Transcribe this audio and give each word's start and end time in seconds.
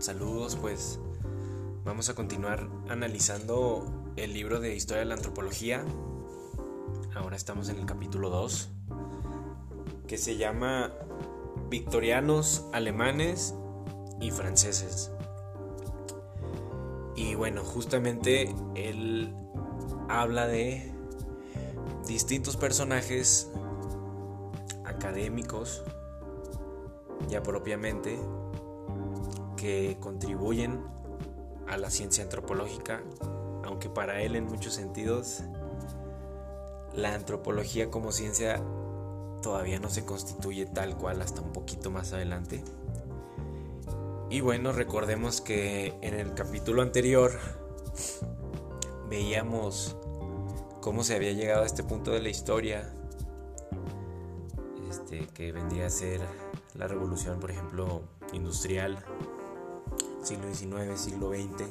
Saludos, 0.00 0.56
pues 0.56 0.98
vamos 1.84 2.08
a 2.08 2.14
continuar 2.14 2.66
analizando 2.88 3.84
el 4.16 4.32
libro 4.32 4.58
de 4.58 4.74
Historia 4.74 5.00
de 5.00 5.04
la 5.04 5.14
Antropología. 5.16 5.84
Ahora 7.14 7.36
estamos 7.36 7.68
en 7.68 7.76
el 7.76 7.84
capítulo 7.84 8.30
2, 8.30 8.70
que 10.06 10.16
se 10.16 10.38
llama 10.38 10.90
Victorianos, 11.68 12.64
Alemanes 12.72 13.54
y 14.22 14.30
Franceses. 14.30 15.10
Y 17.14 17.34
bueno, 17.34 17.62
justamente 17.62 18.54
él 18.76 19.34
habla 20.08 20.46
de 20.46 20.94
distintos 22.06 22.56
personajes 22.56 23.50
académicos, 24.86 25.82
ya 27.28 27.42
propiamente, 27.42 28.18
que 29.60 29.98
contribuyen 30.00 30.80
a 31.68 31.76
la 31.76 31.90
ciencia 31.90 32.24
antropológica, 32.24 33.02
aunque 33.62 33.90
para 33.90 34.22
él 34.22 34.34
en 34.34 34.46
muchos 34.46 34.72
sentidos 34.72 35.42
la 36.94 37.14
antropología 37.14 37.90
como 37.90 38.10
ciencia 38.10 38.62
todavía 39.42 39.78
no 39.78 39.90
se 39.90 40.06
constituye 40.06 40.64
tal 40.64 40.96
cual 40.96 41.20
hasta 41.20 41.42
un 41.42 41.52
poquito 41.52 41.90
más 41.90 42.14
adelante. 42.14 42.64
Y 44.30 44.40
bueno, 44.40 44.72
recordemos 44.72 45.42
que 45.42 45.94
en 46.00 46.14
el 46.14 46.32
capítulo 46.32 46.80
anterior 46.80 47.32
veíamos 49.10 49.94
cómo 50.80 51.04
se 51.04 51.16
había 51.16 51.32
llegado 51.32 51.64
a 51.64 51.66
este 51.66 51.84
punto 51.84 52.12
de 52.12 52.22
la 52.22 52.30
historia, 52.30 52.90
este, 54.88 55.26
que 55.34 55.52
vendría 55.52 55.86
a 55.86 55.90
ser 55.90 56.20
la 56.74 56.88
revolución, 56.88 57.40
por 57.40 57.50
ejemplo, 57.50 58.02
industrial, 58.32 59.04
siglo 60.22 60.52
XIX, 60.52 60.98
siglo 60.98 61.30
XX. 61.30 61.68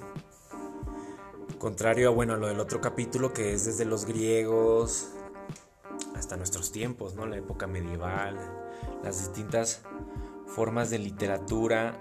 Contrario 1.57 2.09
a, 2.09 2.11
bueno, 2.11 2.33
a 2.33 2.37
lo 2.37 2.47
del 2.47 2.59
otro 2.59 2.81
capítulo 2.81 3.33
que 3.33 3.53
es 3.53 3.65
desde 3.65 3.85
los 3.85 4.05
griegos 4.05 5.09
hasta 6.15 6.37
nuestros 6.37 6.71
tiempos, 6.71 7.15
¿no? 7.15 7.25
La 7.25 7.37
época 7.37 7.67
medieval, 7.67 8.37
las 9.03 9.19
distintas 9.19 9.81
formas 10.47 10.89
de 10.89 10.99
literatura 10.99 11.99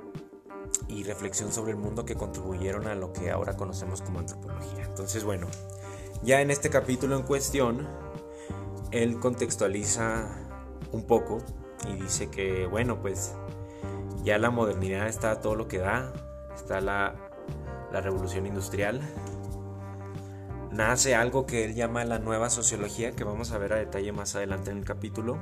y 0.88 1.02
reflexión 1.02 1.52
sobre 1.52 1.72
el 1.72 1.76
mundo 1.76 2.04
que 2.04 2.14
contribuyeron 2.14 2.86
a 2.86 2.94
lo 2.94 3.12
que 3.12 3.30
ahora 3.30 3.56
conocemos 3.56 4.02
como 4.02 4.20
antropología. 4.20 4.84
Entonces, 4.84 5.24
bueno, 5.24 5.46
ya 6.22 6.40
en 6.40 6.50
este 6.50 6.70
capítulo 6.70 7.16
en 7.16 7.22
cuestión, 7.22 7.88
él 8.90 9.18
contextualiza 9.18 10.28
un 10.92 11.04
poco 11.06 11.38
y 11.88 11.94
dice 12.00 12.30
que, 12.30 12.66
bueno, 12.66 13.00
pues 13.00 13.34
ya 14.22 14.38
la 14.38 14.50
modernidad 14.50 15.08
está 15.08 15.40
todo 15.40 15.54
lo 15.54 15.68
que 15.68 15.78
da, 15.78 16.12
está 16.58 16.80
la, 16.80 17.14
revolución 17.92 18.46
industrial, 18.46 19.00
nace 20.70 21.14
algo 21.14 21.46
que 21.46 21.64
él 21.64 21.74
llama 21.74 22.04
la 22.04 22.18
nueva 22.18 22.50
sociología, 22.50 23.12
que 23.12 23.24
vamos 23.24 23.52
a 23.52 23.58
ver 23.58 23.72
a 23.72 23.76
detalle 23.76 24.12
más 24.12 24.34
adelante 24.34 24.70
en 24.70 24.78
el 24.78 24.84
capítulo. 24.84 25.38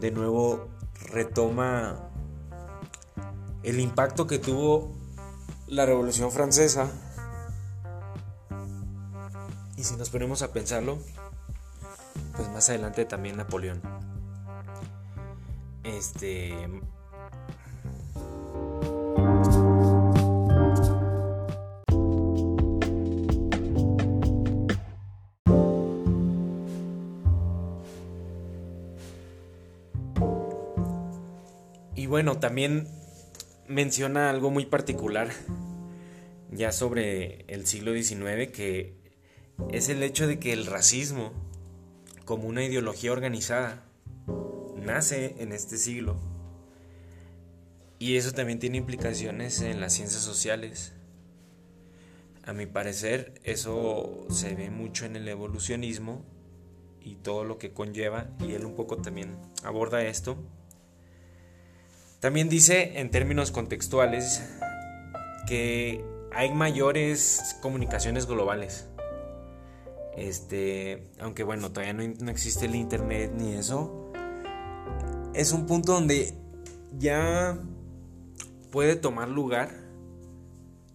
De 0.00 0.10
nuevo 0.10 0.68
retoma 1.10 2.08
el 3.62 3.78
impacto 3.78 4.26
que 4.26 4.38
tuvo 4.38 4.92
la 5.68 5.86
Revolución 5.86 6.32
Francesa. 6.32 6.90
Y 9.76 9.84
si 9.84 9.96
nos 9.96 10.10
ponemos 10.10 10.42
a 10.42 10.52
pensarlo, 10.52 10.98
pues 12.36 12.48
más 12.48 12.68
adelante 12.68 13.04
también 13.04 13.36
Napoleón. 13.36 13.80
Este 15.84 16.68
bueno, 32.22 32.38
también 32.38 32.86
menciona 33.66 34.30
algo 34.30 34.52
muy 34.52 34.64
particular 34.64 35.32
ya 36.52 36.70
sobre 36.70 37.44
el 37.48 37.66
siglo 37.66 37.94
XIX, 37.94 38.52
que 38.52 38.94
es 39.72 39.88
el 39.88 40.04
hecho 40.04 40.28
de 40.28 40.38
que 40.38 40.52
el 40.52 40.66
racismo, 40.66 41.32
como 42.24 42.46
una 42.46 42.62
ideología 42.62 43.10
organizada, 43.10 43.82
nace 44.76 45.34
en 45.40 45.50
este 45.50 45.78
siglo. 45.78 46.16
Y 47.98 48.14
eso 48.14 48.30
también 48.30 48.60
tiene 48.60 48.78
implicaciones 48.78 49.60
en 49.60 49.80
las 49.80 49.92
ciencias 49.92 50.22
sociales. 50.22 50.92
A 52.44 52.52
mi 52.52 52.66
parecer, 52.66 53.34
eso 53.42 54.28
se 54.30 54.54
ve 54.54 54.70
mucho 54.70 55.06
en 55.06 55.16
el 55.16 55.26
evolucionismo 55.26 56.24
y 57.00 57.16
todo 57.16 57.42
lo 57.42 57.58
que 57.58 57.72
conlleva, 57.72 58.30
y 58.38 58.52
él 58.52 58.64
un 58.64 58.76
poco 58.76 58.98
también 58.98 59.34
aborda 59.64 60.04
esto. 60.04 60.38
También 62.22 62.48
dice 62.48 63.00
en 63.00 63.10
términos 63.10 63.50
contextuales 63.50 64.48
que 65.48 66.04
hay 66.32 66.54
mayores 66.54 67.56
comunicaciones 67.60 68.26
globales. 68.26 68.86
Este, 70.16 71.10
aunque 71.18 71.42
bueno, 71.42 71.72
todavía 71.72 71.94
no, 71.94 72.30
existe 72.30 72.66
el 72.66 72.76
internet 72.76 73.32
ni 73.36 73.54
eso. 73.54 74.12
Es 75.34 75.50
un 75.50 75.66
punto 75.66 75.94
donde 75.94 76.32
ya 76.96 77.58
puede 78.70 78.94
tomar 78.94 79.28
lugar 79.28 79.70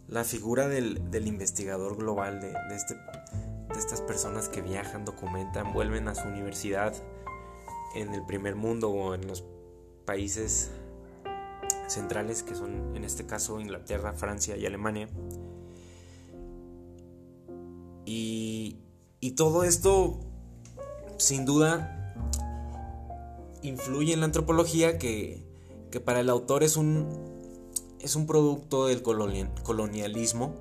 la 0.07 0.23
figura 0.23 0.69
del, 0.69 1.27
investigador 1.27 1.97
global, 1.97 2.39
de, 2.39 2.53
este, 2.73 2.93
de 2.93 3.77
estas 3.77 3.99
personas 3.99 4.47
que 4.47 4.61
viajan, 4.61 5.03
documentan, 5.03 5.73
vuelven 5.73 6.07
a 6.07 6.16
su 6.16 6.25
universidad 6.25 6.93
en 7.95 8.13
el 8.13 8.25
primer 8.25 8.55
mundo 8.55 8.91
o 8.91 9.13
en 9.13 9.27
los 9.27 9.43
países 10.05 10.71
centrales, 11.87 12.43
que 12.43 12.55
son 12.55 12.95
en 12.95 13.03
este 13.03 13.25
caso 13.25 13.59
Inglaterra, 13.59 14.13
Francia 14.13 14.55
y 14.57 14.65
Alemania. 14.65 15.09
Y, 18.05 18.77
todo 19.35 19.63
esto, 19.63 20.19
sin 21.17 21.45
duda, 21.45 22.15
influye 23.61 24.13
en 24.13 24.21
la 24.21 24.25
antropología 24.25 24.97
que, 24.97 25.45
para 26.05 26.21
el 26.21 26.29
autor 26.29 26.63
es 26.63 26.77
un, 26.77 27.07
es 27.99 28.15
un 28.15 28.25
producto 28.25 28.87
del 28.87 29.01
colonialismo. 29.03 30.55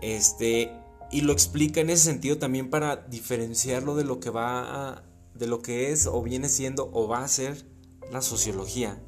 Este, 0.00 0.72
y 1.10 1.20
lo 1.20 1.32
explica 1.32 1.80
en 1.80 1.90
ese 1.90 2.04
sentido 2.04 2.38
también 2.38 2.70
para 2.70 2.96
diferenciarlo 2.96 3.94
de 3.94 4.04
lo 4.04 4.20
que 4.20 4.30
va 4.30 5.04
de 5.34 5.46
lo 5.46 5.62
que 5.62 5.90
es 5.90 6.06
o 6.06 6.22
viene 6.22 6.48
siendo 6.48 6.90
o 6.92 7.08
va 7.08 7.24
a 7.24 7.28
ser 7.28 7.66
la 8.10 8.20
sociología 8.20 9.00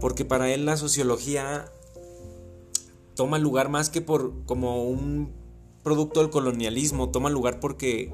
porque 0.00 0.24
para 0.24 0.52
él 0.52 0.66
la 0.66 0.76
sociología 0.76 1.70
toma 3.14 3.38
lugar 3.38 3.68
más 3.68 3.90
que 3.90 4.00
por 4.00 4.44
como 4.44 4.84
un 4.84 5.32
producto 5.82 6.20
del 6.20 6.30
colonialismo, 6.30 7.10
toma 7.10 7.30
lugar 7.30 7.60
porque, 7.60 8.12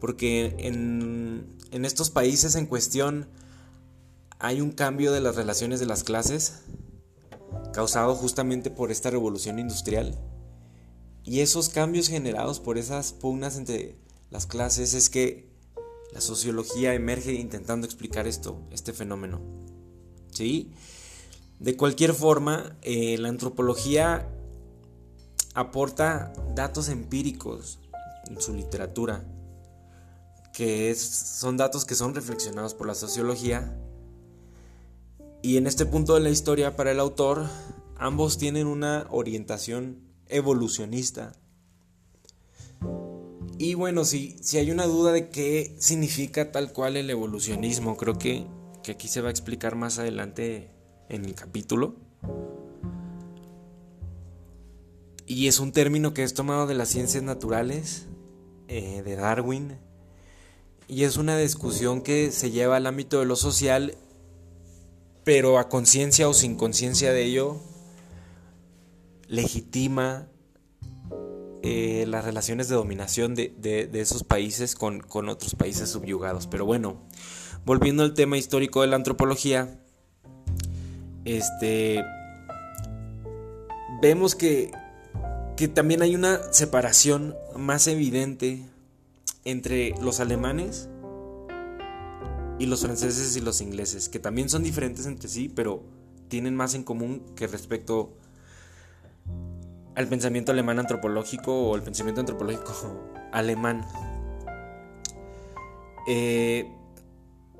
porque 0.00 0.54
en, 0.58 1.56
en 1.70 1.84
estos 1.84 2.10
países 2.10 2.54
en 2.54 2.66
cuestión 2.66 3.28
hay 4.38 4.60
un 4.60 4.70
cambio 4.70 5.12
de 5.12 5.20
las 5.20 5.36
relaciones 5.36 5.80
de 5.80 5.86
las 5.86 6.04
clases 6.04 6.60
causado 7.72 8.14
justamente 8.14 8.70
por 8.70 8.90
esta 8.90 9.10
revolución 9.10 9.58
industrial. 9.58 10.18
Y 11.24 11.40
esos 11.40 11.68
cambios 11.68 12.08
generados 12.08 12.60
por 12.60 12.78
esas 12.78 13.12
pugnas 13.12 13.56
entre 13.56 13.96
las 14.30 14.46
clases 14.46 14.94
es 14.94 15.10
que 15.10 15.48
la 16.12 16.20
sociología 16.20 16.94
emerge 16.94 17.34
intentando 17.34 17.86
explicar 17.86 18.26
esto, 18.26 18.60
este 18.70 18.92
fenómeno. 18.92 19.40
¿Sí? 20.30 20.72
De 21.60 21.76
cualquier 21.76 22.14
forma, 22.14 22.76
eh, 22.82 23.18
la 23.18 23.28
antropología 23.28 24.28
aporta 25.54 26.32
datos 26.54 26.88
empíricos 26.88 27.80
en 28.28 28.40
su 28.40 28.54
literatura, 28.54 29.24
que 30.52 30.94
son 30.94 31.56
datos 31.56 31.84
que 31.84 31.96
son 31.96 32.14
reflexionados 32.14 32.74
por 32.74 32.86
la 32.86 32.94
sociología. 32.94 33.76
Y 35.42 35.56
en 35.56 35.66
este 35.66 35.84
punto 35.84 36.14
de 36.14 36.20
la 36.20 36.30
historia, 36.30 36.76
para 36.76 36.92
el 36.92 37.00
autor, 37.00 37.46
ambos 37.96 38.38
tienen 38.38 38.68
una 38.68 39.08
orientación 39.10 40.00
evolucionista. 40.28 41.32
Y 43.58 43.74
bueno, 43.74 44.04
si, 44.04 44.36
si 44.40 44.58
hay 44.58 44.70
una 44.70 44.86
duda 44.86 45.10
de 45.10 45.28
qué 45.28 45.74
significa 45.80 46.52
tal 46.52 46.72
cual 46.72 46.96
el 46.96 47.10
evolucionismo, 47.10 47.96
creo 47.96 48.16
que, 48.16 48.46
que 48.84 48.92
aquí 48.92 49.08
se 49.08 49.20
va 49.20 49.28
a 49.28 49.32
explicar 49.32 49.74
más 49.74 49.98
adelante 49.98 50.77
en 51.08 51.24
el 51.24 51.34
capítulo. 51.34 51.96
Y 55.26 55.46
es 55.46 55.60
un 55.60 55.72
término 55.72 56.14
que 56.14 56.22
es 56.22 56.34
tomado 56.34 56.66
de 56.66 56.74
las 56.74 56.88
ciencias 56.88 57.22
naturales, 57.22 58.06
eh, 58.68 59.02
de 59.02 59.16
Darwin, 59.16 59.78
y 60.88 61.04
es 61.04 61.18
una 61.18 61.36
discusión 61.36 62.00
que 62.00 62.32
se 62.32 62.50
lleva 62.50 62.76
al 62.76 62.86
ámbito 62.86 63.18
de 63.18 63.26
lo 63.26 63.36
social, 63.36 63.94
pero 65.24 65.58
a 65.58 65.68
conciencia 65.68 66.28
o 66.28 66.34
sin 66.34 66.56
conciencia 66.56 67.12
de 67.12 67.24
ello, 67.24 67.60
legitima 69.26 70.28
eh, 71.62 72.06
las 72.08 72.24
relaciones 72.24 72.68
de 72.68 72.76
dominación 72.76 73.34
de, 73.34 73.90
esos 73.92 74.24
países 74.24 74.74
con, 74.74 75.00
con, 75.00 75.28
otros 75.28 75.54
países 75.54 75.90
subyugados. 75.90 76.46
Pero 76.46 76.64
bueno, 76.64 77.02
volviendo 77.66 78.02
al 78.02 78.14
tema 78.14 78.38
histórico 78.38 78.80
de 78.80 78.86
la 78.86 78.96
antropología, 78.96 79.78
este, 81.36 82.02
vemos 84.00 84.34
que, 84.34 84.70
que 85.56 85.68
también 85.68 86.02
hay 86.02 86.14
una 86.14 86.52
separación 86.52 87.36
más 87.56 87.86
evidente 87.86 88.62
entre 89.44 89.94
los 90.00 90.20
alemanes 90.20 90.88
y 92.58 92.66
los 92.66 92.80
franceses 92.80 93.36
y 93.36 93.40
los 93.40 93.60
ingleses, 93.60 94.08
que 94.08 94.18
también 94.18 94.48
son 94.48 94.62
diferentes 94.62 95.06
entre 95.06 95.28
sí, 95.28 95.48
pero 95.48 95.82
tienen 96.28 96.56
más 96.56 96.74
en 96.74 96.82
común 96.82 97.22
que 97.36 97.46
respecto 97.46 98.12
al 99.94 100.06
pensamiento 100.08 100.52
alemán 100.52 100.78
antropológico 100.78 101.70
o 101.70 101.76
el 101.76 101.82
pensamiento 101.82 102.20
antropológico 102.20 102.72
alemán. 103.32 103.86
Eh, 106.06 106.72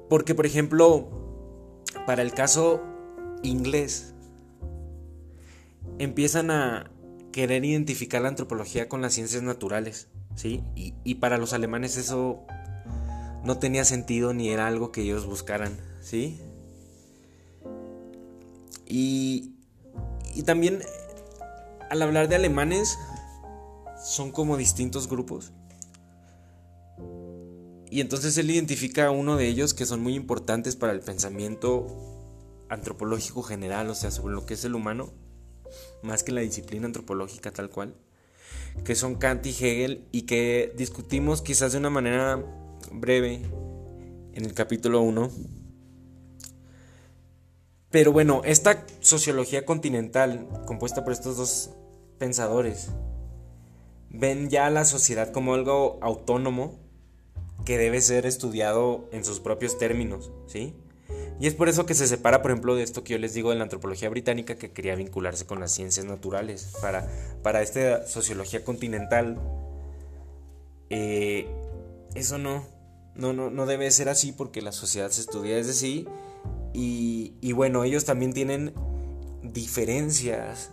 porque, 0.08 0.34
por 0.34 0.46
ejemplo, 0.46 1.08
para 2.06 2.22
el 2.22 2.32
caso 2.32 2.80
inglés, 3.43 4.14
empiezan 5.99 6.50
a 6.50 6.90
querer 7.32 7.64
identificar 7.64 8.23
la 8.23 8.29
antropología 8.29 8.88
con 8.88 9.02
las 9.02 9.14
ciencias 9.14 9.43
naturales, 9.43 10.08
¿sí? 10.35 10.62
Y, 10.75 11.14
para 11.17 11.38
los 11.38 11.52
alemanes 11.52 11.96
eso 11.96 12.43
no 13.44 13.58
tenía 13.58 13.85
sentido 13.85 14.35
ni 14.35 14.50
era 14.50 14.67
algo 14.67 14.93
que 14.93 15.02
ellos 15.02 15.26
buscaran, 15.26 15.76
¿sí? 16.00 16.38
Y, 18.87 19.52
y 20.35 20.43
también 20.43 20.81
al 21.90 22.02
hablar 22.02 22.29
de 22.29 22.37
alemanes, 22.37 22.99
son 24.02 24.31
como 24.31 24.56
distintos 24.56 25.08
grupos. 25.08 25.52
Y 27.90 28.00
entonces 28.00 28.37
él 28.37 28.50
identifica 28.50 29.06
a 29.06 29.11
uno 29.11 29.37
de 29.37 29.49
ellos 29.49 29.73
que 29.73 29.87
son 29.87 30.02
muy 30.02 30.14
importantes 30.14 30.76
para 30.76 30.93
el 30.93 31.00
pensamiento 31.00 31.87
antropológico 32.68 33.42
general, 33.42 33.88
o 33.90 33.94
sea, 33.94 34.10
sobre 34.10 34.34
lo 34.34 34.46
que 34.46 34.54
es 34.54 34.64
el 34.64 34.74
humano, 34.74 35.12
más 36.02 36.22
que 36.22 36.32
la 36.32 36.40
disciplina 36.40 36.86
antropológica 36.86 37.50
tal 37.50 37.70
cual, 37.70 37.94
que 38.84 38.94
son 38.94 39.16
Kant 39.16 39.44
y 39.46 39.50
Hegel, 39.50 40.06
y 40.12 40.22
que 40.22 40.72
discutimos 40.76 41.42
quizás 41.42 41.72
de 41.72 41.78
una 41.78 41.90
manera 41.90 42.44
breve 42.92 43.42
en 44.32 44.44
el 44.44 44.54
capítulo 44.54 45.00
1. 45.02 45.30
Pero 47.90 48.12
bueno, 48.12 48.42
esta 48.44 48.86
sociología 49.00 49.64
continental, 49.64 50.48
compuesta 50.66 51.04
por 51.04 51.12
estos 51.12 51.36
dos 51.36 51.70
pensadores 52.18 52.90
ven 54.10 54.48
ya 54.48 54.66
a 54.66 54.70
la 54.70 54.84
sociedad 54.84 55.32
como 55.32 55.54
algo 55.54 55.98
autónomo 56.02 56.78
que 57.64 57.78
debe 57.78 58.00
ser 58.00 58.26
estudiado 58.26 59.08
en 59.12 59.24
sus 59.24 59.40
propios 59.40 59.78
términos, 59.78 60.30
¿sí? 60.46 60.74
Y 61.40 61.46
es 61.46 61.55
por 61.55 61.69
eso 61.69 61.87
que 61.87 61.94
se 61.94 62.06
separa, 62.06 62.43
por 62.43 62.50
ejemplo, 62.50 62.75
de 62.75 62.82
esto 62.82 63.05
que 63.05 63.12
yo 63.12 63.19
les 63.19 63.35
digo 63.35 63.50
de 63.50 63.56
la 63.56 63.62
antropología 63.62 64.08
británica, 64.08 64.56
que 64.56 64.73
quería 64.73 64.94
vincularse 64.96 65.46
con 65.46 65.61
las 65.61 65.73
ciencias 65.73 66.05
naturales. 66.05 66.73
Para, 66.81 67.08
para 67.43 67.62
esta 67.62 68.06
sociología 68.06 68.64
continental, 68.64 69.40
eh, 70.90 71.46
eso 72.14 72.38
no, 72.38 72.67
no, 73.14 73.32
no, 73.32 73.50
no 73.50 73.67
debe 73.67 73.90
ser 73.90 74.08
así 74.08 74.32
porque 74.32 74.62
la 74.62 74.73
sociedad 74.73 75.11
se 75.11 75.20
estudia 75.20 75.56
desde 75.56 75.75
sí. 75.75 76.08
Y, 76.75 77.35
y 77.40 77.52
bueno, 77.52 77.85
ellos 77.85 78.05
también 78.05 78.32
tienen 78.32 78.75
diferencias 79.43 80.70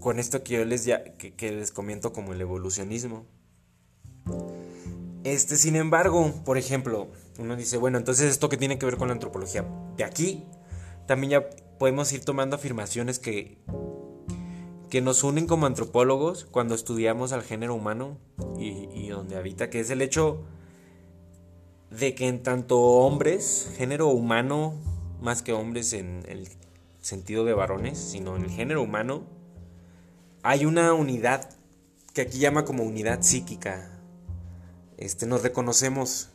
con 0.00 0.18
esto 0.18 0.42
que 0.44 0.54
yo 0.54 0.64
les, 0.66 0.84
ya, 0.84 1.02
que, 1.02 1.50
les 1.50 1.70
comento 1.70 2.12
como 2.12 2.34
el 2.34 2.40
evolucionismo. 2.42 3.24
Este, 5.24 5.56
sin 5.56 5.76
embargo, 5.76 6.30
por 6.44 6.58
ejemplo, 6.58 7.08
uno 7.38 7.56
dice, 7.56 7.76
bueno, 7.76 7.98
entonces 7.98 8.30
esto 8.30 8.48
que 8.48 8.56
tiene 8.56 8.78
que 8.78 8.86
ver 8.86 8.96
con 8.96 9.08
la 9.08 9.14
antropología. 9.14 9.64
De 9.96 10.04
aquí 10.04 10.44
también 11.06 11.30
ya 11.30 11.50
podemos 11.78 12.12
ir 12.12 12.24
tomando 12.24 12.56
afirmaciones 12.56 13.18
que, 13.18 13.58
que 14.90 15.00
nos 15.00 15.24
unen 15.24 15.46
como 15.46 15.66
antropólogos 15.66 16.44
cuando 16.44 16.74
estudiamos 16.74 17.32
al 17.32 17.42
género 17.42 17.74
humano 17.74 18.18
y, 18.58 18.88
y 18.94 19.08
donde 19.08 19.36
habita, 19.36 19.70
que 19.70 19.80
es 19.80 19.90
el 19.90 20.02
hecho 20.02 20.44
de 21.90 22.14
que 22.14 22.28
en 22.28 22.42
tanto 22.42 22.80
hombres, 22.80 23.70
género 23.76 24.08
humano, 24.08 24.74
más 25.20 25.42
que 25.42 25.52
hombres 25.52 25.92
en 25.92 26.24
el 26.28 26.48
sentido 27.00 27.44
de 27.44 27.54
varones, 27.54 27.98
sino 27.98 28.36
en 28.36 28.44
el 28.44 28.50
género 28.50 28.82
humano, 28.82 29.24
hay 30.42 30.66
una 30.66 30.92
unidad 30.92 31.48
que 32.12 32.22
aquí 32.22 32.38
llama 32.38 32.64
como 32.64 32.84
unidad 32.84 33.22
psíquica. 33.22 33.90
Este, 34.96 35.26
nos 35.26 35.42
reconocemos. 35.42 36.30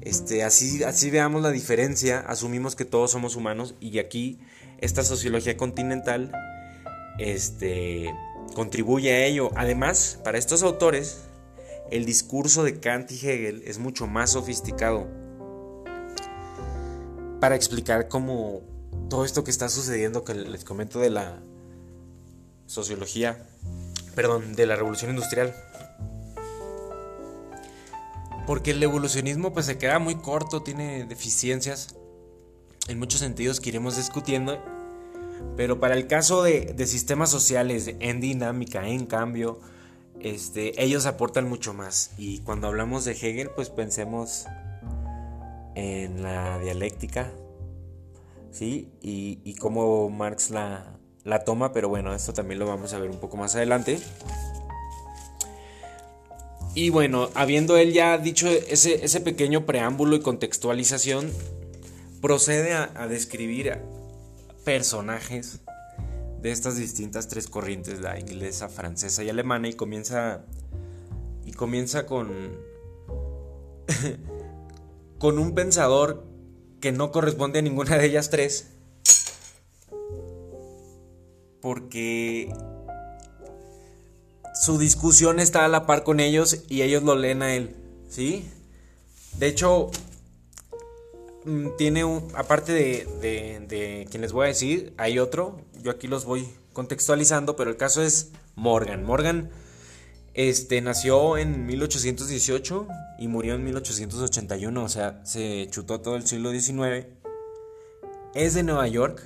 Este, 0.00 0.44
así, 0.44 0.84
así 0.84 1.10
veamos 1.10 1.42
la 1.42 1.50
diferencia, 1.50 2.20
asumimos 2.20 2.76
que 2.76 2.84
todos 2.84 3.10
somos 3.10 3.34
humanos 3.34 3.74
y 3.80 3.98
aquí 3.98 4.38
esta 4.78 5.02
sociología 5.02 5.56
continental 5.56 6.32
este, 7.18 8.14
contribuye 8.54 9.12
a 9.12 9.26
ello. 9.26 9.50
Además, 9.56 10.20
para 10.22 10.38
estos 10.38 10.62
autores, 10.62 11.22
el 11.90 12.04
discurso 12.04 12.62
de 12.64 12.78
Kant 12.78 13.10
y 13.12 13.14
Hegel 13.14 13.62
es 13.66 13.78
mucho 13.78 14.06
más 14.06 14.32
sofisticado 14.32 15.08
para 17.40 17.54
explicar 17.54 18.08
cómo 18.08 18.62
todo 19.08 19.24
esto 19.24 19.44
que 19.44 19.50
está 19.50 19.68
sucediendo 19.68 20.24
que 20.24 20.34
les 20.34 20.64
comento 20.64 20.98
de 20.98 21.10
la 21.10 21.42
sociología, 22.66 23.38
perdón, 24.14 24.54
de 24.54 24.66
la 24.66 24.76
revolución 24.76 25.10
industrial. 25.10 25.54
Porque 28.46 28.70
el 28.70 28.82
evolucionismo 28.82 29.52
pues 29.52 29.66
se 29.66 29.78
queda 29.78 29.98
muy 29.98 30.16
corto, 30.16 30.62
tiene 30.62 31.04
deficiencias 31.04 31.96
en 32.88 32.98
muchos 32.98 33.20
sentidos 33.20 33.60
que 33.60 33.70
iremos 33.70 33.96
discutiendo. 33.96 34.62
Pero 35.56 35.80
para 35.80 35.94
el 35.94 36.06
caso 36.06 36.42
de, 36.42 36.74
sistemas 36.86 37.30
sociales 37.30 37.94
en 38.00 38.20
dinámica, 38.20 38.88
en 38.88 39.06
cambio, 39.06 39.60
este, 40.20 40.82
ellos 40.82 41.06
aportan 41.06 41.48
mucho 41.48 41.74
más. 41.74 42.12
Y 42.18 42.38
cuando 42.40 42.68
hablamos 42.68 43.04
de 43.04 43.12
Hegel, 43.12 43.50
pues 43.50 43.70
pensemos 43.70 44.46
en 45.74 46.22
la 46.22 46.58
dialéctica, 46.58 47.32
¿sí? 48.50 48.90
Y, 49.02 49.40
y 49.44 49.54
cómo 49.56 50.08
Marx 50.08 50.50
la, 50.50 50.96
la 51.26 51.44
toma, 51.44 51.72
pero 51.72 51.88
bueno, 51.88 52.14
esto 52.14 52.32
también 52.32 52.60
lo 52.60 52.66
vamos 52.66 52.94
a 52.94 52.98
ver 52.98 53.10
un 53.10 53.18
poco 53.18 53.36
más 53.36 53.56
adelante. 53.56 53.98
Y 56.76 56.90
bueno, 56.90 57.30
habiendo 57.34 57.78
él 57.78 57.94
ya 57.94 58.18
dicho 58.18 58.48
ese, 58.48 59.20
pequeño 59.22 59.64
preámbulo 59.64 60.14
y 60.14 60.20
contextualización, 60.20 61.32
procede 62.20 62.74
a, 62.74 63.08
describir 63.08 63.78
personajes 64.62 65.60
de 66.42 66.50
estas 66.52 66.76
distintas 66.76 67.28
tres 67.28 67.46
corrientes, 67.48 68.02
la 68.02 68.20
inglesa, 68.20 68.68
francesa 68.68 69.24
y 69.24 69.30
alemana, 69.30 69.68
y 69.68 69.72
comienza, 69.72 70.44
y 71.46 71.52
comienza 71.52 72.04
con, 72.04 72.28
con 75.18 75.38
un 75.38 75.54
pensador 75.54 76.26
que 76.82 76.92
no 76.92 77.10
corresponde 77.10 77.60
a 77.60 77.62
ninguna 77.62 77.96
de 77.96 78.04
ellas 78.04 78.28
tres, 78.28 78.74
porque 81.62 82.52
su 84.60 84.78
discusión 84.78 85.38
está 85.38 85.64
a 85.64 85.68
la 85.68 85.86
par 85.86 86.02
con 86.02 86.20
ellos 86.20 86.64
y 86.68 86.82
ellos 86.82 87.02
lo 87.02 87.14
leen 87.14 87.42
a 87.42 87.54
él, 87.54 87.76
¿sí? 88.08 88.48
De 89.38 89.48
hecho, 89.48 89.90
mm, 91.44 91.68
tiene 91.76 92.04
un, 92.04 92.28
aparte 92.34 92.72
de, 92.72 93.66
de, 93.68 94.06
quien 94.10 94.22
les 94.22 94.32
voy 94.32 94.44
a 94.44 94.48
decir, 94.48 94.94
hay 94.96 95.18
otro, 95.18 95.60
yo 95.82 95.90
aquí 95.90 96.08
los 96.08 96.24
voy 96.24 96.48
contextualizando, 96.72 97.56
pero 97.56 97.70
el 97.70 97.76
caso 97.76 98.02
es 98.02 98.30
Morgan. 98.54 99.04
Morgan 99.04 99.50
este, 100.32 100.80
nació 100.80 101.36
en 101.36 101.66
1818 101.66 102.88
y 103.18 103.28
murió 103.28 103.54
en 103.54 103.64
1881, 103.64 104.82
o 104.82 104.88
sea, 104.88 105.24
se 105.24 105.68
chutó 105.70 106.00
todo 106.00 106.16
el 106.16 106.26
siglo 106.26 106.50
XIX. 106.50 107.06
Es 108.34 108.54
de 108.54 108.62
Nueva 108.62 108.88
York. 108.88 109.22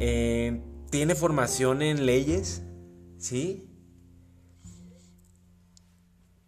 Eh, 0.00 0.60
tiene 0.90 1.14
formación 1.14 1.82
en 1.82 2.06
leyes, 2.06 2.62
¿sí? 3.18 3.67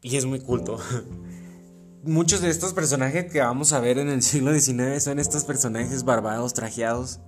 Y 0.02 0.16
es 0.16 0.24
muy 0.24 0.40
culto. 0.40 0.78
Muchos 2.02 2.40
de 2.40 2.48
estos 2.48 2.72
personajes 2.72 3.30
que 3.30 3.40
vamos 3.40 3.72
a 3.74 3.80
ver 3.80 3.98
en 3.98 4.08
el 4.08 4.22
siglo 4.22 4.58
XIX 4.58 5.02
son 5.02 5.18
estos 5.18 5.44
personajes 5.44 6.04
barbados, 6.04 6.54
trajeados, 6.54 7.20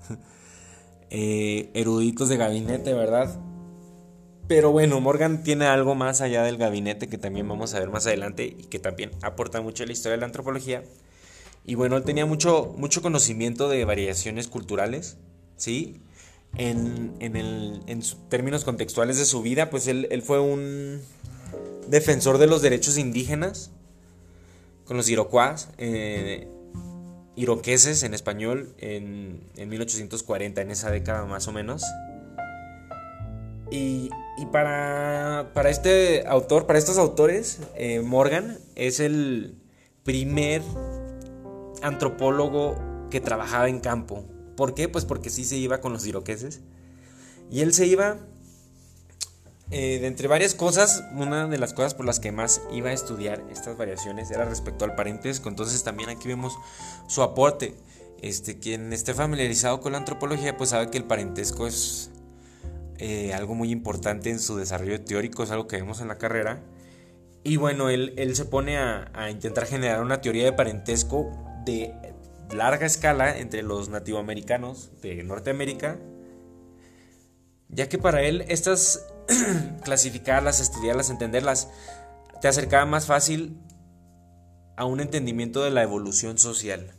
eh, 1.11 1.71
eruditos 1.75 2.31
de 2.31 2.39
gabinete, 2.39 2.95
¿verdad? 2.95 3.39
Pero 4.49 4.73
bueno, 4.73 5.01
Morgan 5.01 5.43
tiene 5.43 5.67
algo 5.67 5.95
más 5.95 6.23
allá 6.23 6.43
del 6.43 6.57
gabinete 6.57 7.09
que 7.09 7.19
también 7.19 7.47
vamos 7.47 7.75
a 7.75 7.81
ver 7.81 7.91
más 7.91 8.07
adelante 8.07 8.45
y 8.47 8.65
que 8.65 8.79
también 8.79 9.11
aporta 9.23 9.61
mucho 9.61 9.83
a 9.83 9.87
la 9.87 9.93
historia 9.93 10.13
de 10.13 10.21
la 10.21 10.27
antropología. 10.27 10.83
Y 11.65 11.75
bueno, 11.75 11.97
él 11.97 12.03
tenía 12.05 12.25
mucho, 12.25 12.75
mucho 12.77 13.03
conocimiento 13.03 13.69
de 13.69 13.85
variaciones 13.85 14.49
culturales, 14.49 15.19
¿sí? 15.57 16.01
En, 16.57 17.15
términos 18.29 18.65
contextuales 18.65 19.19
de 19.19 19.25
su 19.27 19.43
vida, 19.43 19.71
pues 19.71 19.87
él, 19.87 20.09
él, 20.11 20.23
fue 20.23 20.41
un 20.41 21.01
defensor 21.89 22.39
de 22.39 22.47
los 22.47 22.63
derechos 22.63 22.99
indígenas 22.99 23.71
con 24.85 24.97
los 24.97 25.09
iroquois, 25.09 25.69
eh, 25.79 26.49
iroqueses 27.37 28.03
en 28.03 28.15
español, 28.15 28.75
en, 28.79 29.41
en 29.57 29.69
1840, 29.69 30.61
en 30.61 30.71
esa 30.71 30.91
década 30.91 31.25
más 31.25 31.49
o 31.49 31.53
menos. 31.53 31.83
Y, 33.73 34.11
para, 34.53 35.51
este 35.71 36.27
autor, 36.27 36.67
para 36.67 36.79
estos 36.79 36.99
autores, 36.99 37.59
eh, 37.75 38.03
Morgan 38.03 38.59
es 38.75 39.01
el 39.01 39.57
primer 40.05 40.61
antropólogo 41.81 42.77
que 43.11 43.23
trabajaba 43.23 43.71
en 43.71 43.81
campo. 43.81 44.27
¿Por 44.57 44.75
qué? 44.75 44.91
Pues 44.91 45.07
porque 45.07 45.31
sí 45.31 45.45
se 45.45 45.57
iba 45.57 45.81
con 45.81 45.95
los 45.95 46.07
iroqueses. 46.07 46.61
Y 47.51 47.61
él 47.61 47.73
se 47.73 47.87
iba, 47.87 48.19
eh, 49.75 50.01
de 50.01 50.07
entre 50.07 50.29
varias 50.29 50.55
cosas, 50.55 51.03
una 51.15 51.49
de 51.49 51.57
las 51.57 51.73
cosas 51.73 51.95
por 51.95 52.05
las 52.05 52.21
que 52.21 52.31
más 52.31 52.61
iba 52.75 52.91
a 52.91 52.93
estudiar 52.93 53.43
estas 53.51 53.79
variaciones 53.79 54.31
era 54.31 54.45
respecto 54.45 54.85
al 54.85 54.95
parentesco. 54.95 55.49
Entonces 55.49 55.83
también 55.83 56.11
aquí 56.11 56.29
vemos 56.29 56.59
su 57.07 57.23
aporte. 57.23 57.75
Este, 58.21 58.59
quien 58.59 58.93
esté 58.93 59.15
familiarizado 59.15 59.81
con 59.81 59.93
la 59.93 59.99
antropología, 59.99 60.59
pues 60.59 60.71
sabe 60.71 60.91
que 60.91 60.99
el 60.99 61.05
parentesco 61.05 61.67
es 61.67 62.11
eh, 62.99 63.33
algo 63.33 63.55
muy 63.55 63.71
importante 63.71 64.29
en 64.29 64.41
su 64.41 64.59
desarrollo 64.59 65.01
teórico, 65.01 65.43
es 65.43 65.51
algo 65.51 65.67
que 65.67 65.77
vemos 65.77 66.03
en 66.03 66.09
la 66.09 66.19
carrera. 66.19 66.63
Y 67.43 67.57
bueno, 67.57 67.89
él, 67.89 68.37
se 68.37 68.45
pone 68.45 68.77
a, 68.77 69.31
intentar 69.31 69.65
generar 69.65 70.03
una 70.03 70.21
teoría 70.21 70.45
de 70.45 70.53
parentesco 70.53 71.31
de 71.65 71.95
larga 72.55 72.85
escala 72.85 73.39
entre 73.39 73.63
los 73.63 73.89
nativoamericanos 73.89 74.91
de 75.01 75.25
Norteamérica, 75.25 75.99
ya 77.71 77.89
que 77.89 77.97
para 77.97 78.23
él 78.23 78.45
estas 78.49 79.12
clasificarlas, 79.85 80.61
estudiarlas, 80.61 81.11
entenderlas, 81.11 81.69
te 82.41 82.49
acercaba 82.49 82.87
más 82.87 83.07
fácil 83.07 83.59
a 84.77 84.85
un 84.85 85.01
entendimiento 85.01 85.63
de 85.63 85.71
la 85.71 85.83
evolución 85.83 86.39
social. 86.39 86.95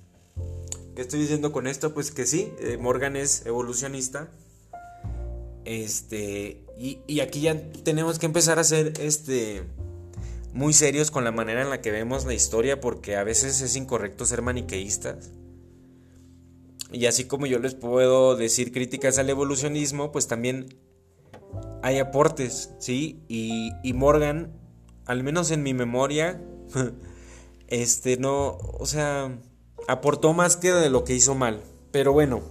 ¿Qué 0.95 1.01
estoy 1.01 1.19
diciendo 1.19 1.51
con 1.51 1.67
esto? 1.67 1.93
Pues 1.93 2.11
que 2.11 2.25
sí, 2.25 2.53
eh, 2.59 2.77
Morgan 2.77 3.15
es 3.15 3.45
evolucionista 3.45 4.29
este, 5.65 6.65
y, 6.77 7.19
aquí 7.21 7.41
ya 7.41 7.71
tenemos 7.83 8.19
que 8.19 8.25
empezar 8.25 8.59
a 8.59 8.63
ser 8.63 8.93
este, 8.99 9.63
muy 10.53 10.73
serios 10.73 11.11
con 11.11 11.23
la 11.23 11.31
manera 11.31 11.61
en 11.61 11.69
la 11.69 11.81
que 11.81 11.91
vemos 11.91 12.25
la 12.25 12.33
historia, 12.33 12.81
porque 12.81 13.15
a 13.15 13.23
veces 13.23 13.61
es 13.61 13.75
incorrecto 13.75 14.25
ser 14.25 14.41
maniqueístas. 14.41 15.31
Y 16.91 17.05
así 17.05 17.25
como 17.25 17.47
yo 17.47 17.59
les 17.59 17.73
puedo 17.73 18.35
decir 18.35 18.71
críticas 18.71 19.17
al 19.17 19.29
evolucionismo, 19.29 20.11
pues 20.11 20.27
también 20.27 20.75
hay 21.83 21.99
aportes, 21.99 22.71
¿sí? 22.79 23.21
Y, 23.27 23.73
y 23.83 23.91
Morgan, 23.91 24.53
al 25.05 25.21
menos 25.21 25.51
en 25.51 25.63
mi 25.63 25.73
memoria, 25.73 26.41
este 27.67 28.15
no, 28.15 28.57
o 28.57 28.85
sea, 28.85 29.37
aportó 29.89 30.33
más 30.33 30.55
que 30.55 30.71
de 30.71 30.89
lo 30.89 31.03
que 31.03 31.13
hizo 31.13 31.35
mal. 31.35 31.61
Pero 31.91 32.13
bueno, 32.13 32.41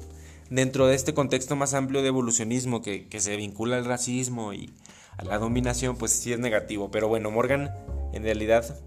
dentro 0.51 0.87
de 0.87 0.95
este 0.95 1.15
contexto 1.15 1.57
más 1.57 1.73
amplio 1.73 2.03
de 2.03 2.09
evolucionismo 2.09 2.83
que, 2.83 3.09
se 3.19 3.37
vincula 3.37 3.79
al 3.79 3.87
racismo 3.87 4.53
y 4.53 4.71
a 5.17 5.25
la 5.25 5.39
dominación, 5.39 5.97
pues 5.97 6.13
sí 6.13 6.35
es 6.35 6.39
negativo. 6.39 6.91
Pero 6.91 7.09
bueno, 7.09 7.31
Morgan 7.31 7.75
en 8.13 8.25
realidad 8.25 8.79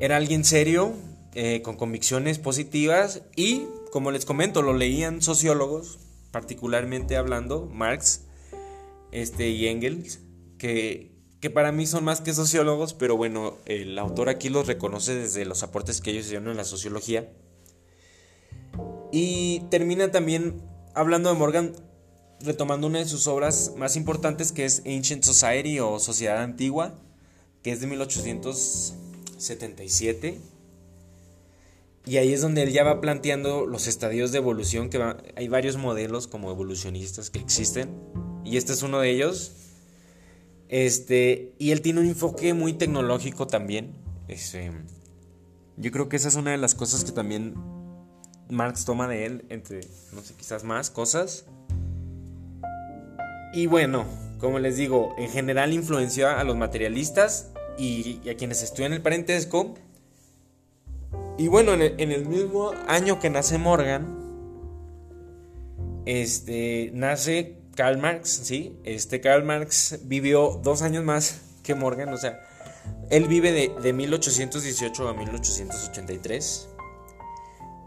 era 0.00 0.16
alguien 0.16 0.44
serio, 0.44 0.94
eh, 1.34 1.60
con 1.60 1.76
convicciones 1.76 2.38
positivas 2.38 3.20
y, 3.36 3.66
como 3.92 4.10
les 4.10 4.24
comento, 4.24 4.62
lo 4.62 4.72
leían 4.72 5.20
sociólogos, 5.20 5.98
particularmente 6.30 7.18
hablando, 7.18 7.68
Marx 7.70 8.23
este, 9.14 9.48
y 9.48 9.68
Engels, 9.68 10.20
que, 10.58 11.14
que 11.40 11.48
para 11.48 11.72
mí 11.72 11.86
son 11.86 12.04
más 12.04 12.20
que 12.20 12.34
sociólogos, 12.34 12.92
pero 12.94 13.16
bueno, 13.16 13.58
el 13.64 13.98
autor 13.98 14.28
aquí 14.28 14.50
los 14.50 14.66
reconoce 14.66 15.14
desde 15.14 15.44
los 15.44 15.62
aportes 15.62 16.00
que 16.00 16.10
ellos 16.10 16.26
hicieron 16.26 16.48
en 16.48 16.56
la 16.56 16.64
sociología. 16.64 17.32
Y 19.12 19.60
termina 19.70 20.10
también 20.10 20.60
hablando 20.94 21.32
de 21.32 21.38
Morgan, 21.38 21.76
retomando 22.40 22.88
una 22.88 22.98
de 22.98 23.06
sus 23.06 23.28
obras 23.28 23.72
más 23.76 23.94
importantes 23.96 24.52
que 24.52 24.64
es 24.64 24.82
Ancient 24.84 25.22
Society 25.22 25.78
o 25.78 26.00
Sociedad 26.00 26.42
Antigua, 26.42 26.98
que 27.62 27.70
es 27.70 27.80
de 27.80 27.86
1877. 27.86 30.40
Y 32.06 32.16
ahí 32.16 32.32
es 32.32 32.40
donde 32.42 32.64
él 32.64 32.72
ya 32.72 32.82
va 32.82 33.00
planteando 33.00 33.64
los 33.64 33.86
estadios 33.86 34.32
de 34.32 34.38
evolución, 34.38 34.90
que 34.90 35.00
hay 35.36 35.46
varios 35.48 35.76
modelos 35.76 36.26
como 36.26 36.50
evolucionistas 36.50 37.30
que 37.30 37.38
existen, 37.38 37.90
y 38.44 38.56
este 38.56 38.72
es 38.72 38.82
uno 38.82 39.00
de 39.00 39.10
ellos. 39.10 39.52
Este, 40.68 41.52
y 41.58 41.70
él 41.70 41.82
tiene 41.82 42.00
un 42.00 42.06
enfoque 42.06 42.54
muy 42.54 42.72
tecnológico 42.74 43.46
también. 43.46 43.94
Este, 44.28 44.72
yo 45.76 45.90
creo 45.90 46.08
que 46.08 46.16
esa 46.16 46.28
es 46.28 46.36
una 46.36 46.52
de 46.52 46.58
las 46.58 46.74
cosas 46.74 47.04
que 47.04 47.12
también 47.12 47.54
Marx 48.48 48.84
toma 48.84 49.08
de 49.08 49.26
él, 49.26 49.44
entre, 49.48 49.80
no 50.12 50.20
sé, 50.22 50.34
quizás 50.34 50.64
más 50.64 50.90
cosas. 50.90 51.46
Y 53.52 53.66
bueno, 53.66 54.04
como 54.38 54.58
les 54.58 54.76
digo, 54.76 55.14
en 55.16 55.30
general 55.30 55.72
influenció 55.72 56.28
a 56.28 56.42
los 56.44 56.56
materialistas 56.56 57.50
y, 57.78 58.20
a 58.28 58.34
quienes 58.34 58.62
estudian 58.62 58.92
el 58.92 59.02
parentesco. 59.02 59.74
Y 61.38 61.48
bueno, 61.48 61.74
en 61.74 62.12
el, 62.12 62.26
mismo 62.26 62.72
año 62.86 63.18
que 63.18 63.30
nace 63.30 63.58
Morgan, 63.58 64.18
este, 66.06 66.90
nace 66.94 67.63
Karl 67.74 67.98
Marx, 67.98 68.28
¿sí? 68.44 68.78
Este 68.84 69.20
Karl 69.20 69.44
Marx 69.44 70.00
vivió 70.04 70.60
dos 70.62 70.82
años 70.82 71.04
más 71.04 71.40
que 71.62 71.74
Morgan, 71.74 72.10
o 72.12 72.16
sea, 72.16 72.40
él 73.10 73.26
vive 73.28 73.52
de, 73.52 73.72
de 73.82 73.92
1818 73.92 75.08
a 75.08 75.14
1883. 75.14 76.68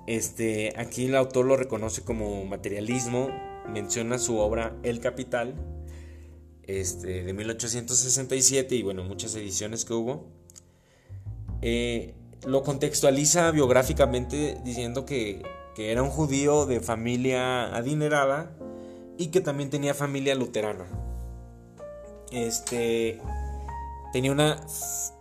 Este, 0.08 0.74
aquí 0.77 1.06
el 1.06 1.15
autor 1.15 1.46
lo 1.46 1.58
reconoce 1.58 2.01
como 2.01 2.46
materialismo, 2.46 3.29
menciona 3.67 4.17
su 4.17 4.38
obra 4.38 4.75
El 4.84 5.01
Capital, 5.01 5.53
este, 6.63 7.24
de 7.24 7.34
1867 7.34 8.75
y 8.75 8.84
bueno, 8.84 9.03
muchas 9.03 9.36
ediciones 9.36 9.86
que 9.86 9.94
hubo. 9.94 10.27
Eh, 11.62 12.13
lo 12.46 12.63
contextualiza 12.63 13.51
biográficamente 13.51 14.58
diciendo 14.63 15.06
que, 15.06 15.44
que, 15.75 15.91
era 15.91 16.03
un 16.03 16.10
judío 16.10 16.65
de 16.65 16.79
familia 16.79 17.75
adinerada 17.75 18.56
y 19.18 19.28
que 19.28 19.42
también 19.42 19.70
tenía 19.70 19.94
familia 19.94 20.36
luterana. 20.36 20.86
Este 22.32 23.20
tenía 24.14 24.32
una 24.32 24.66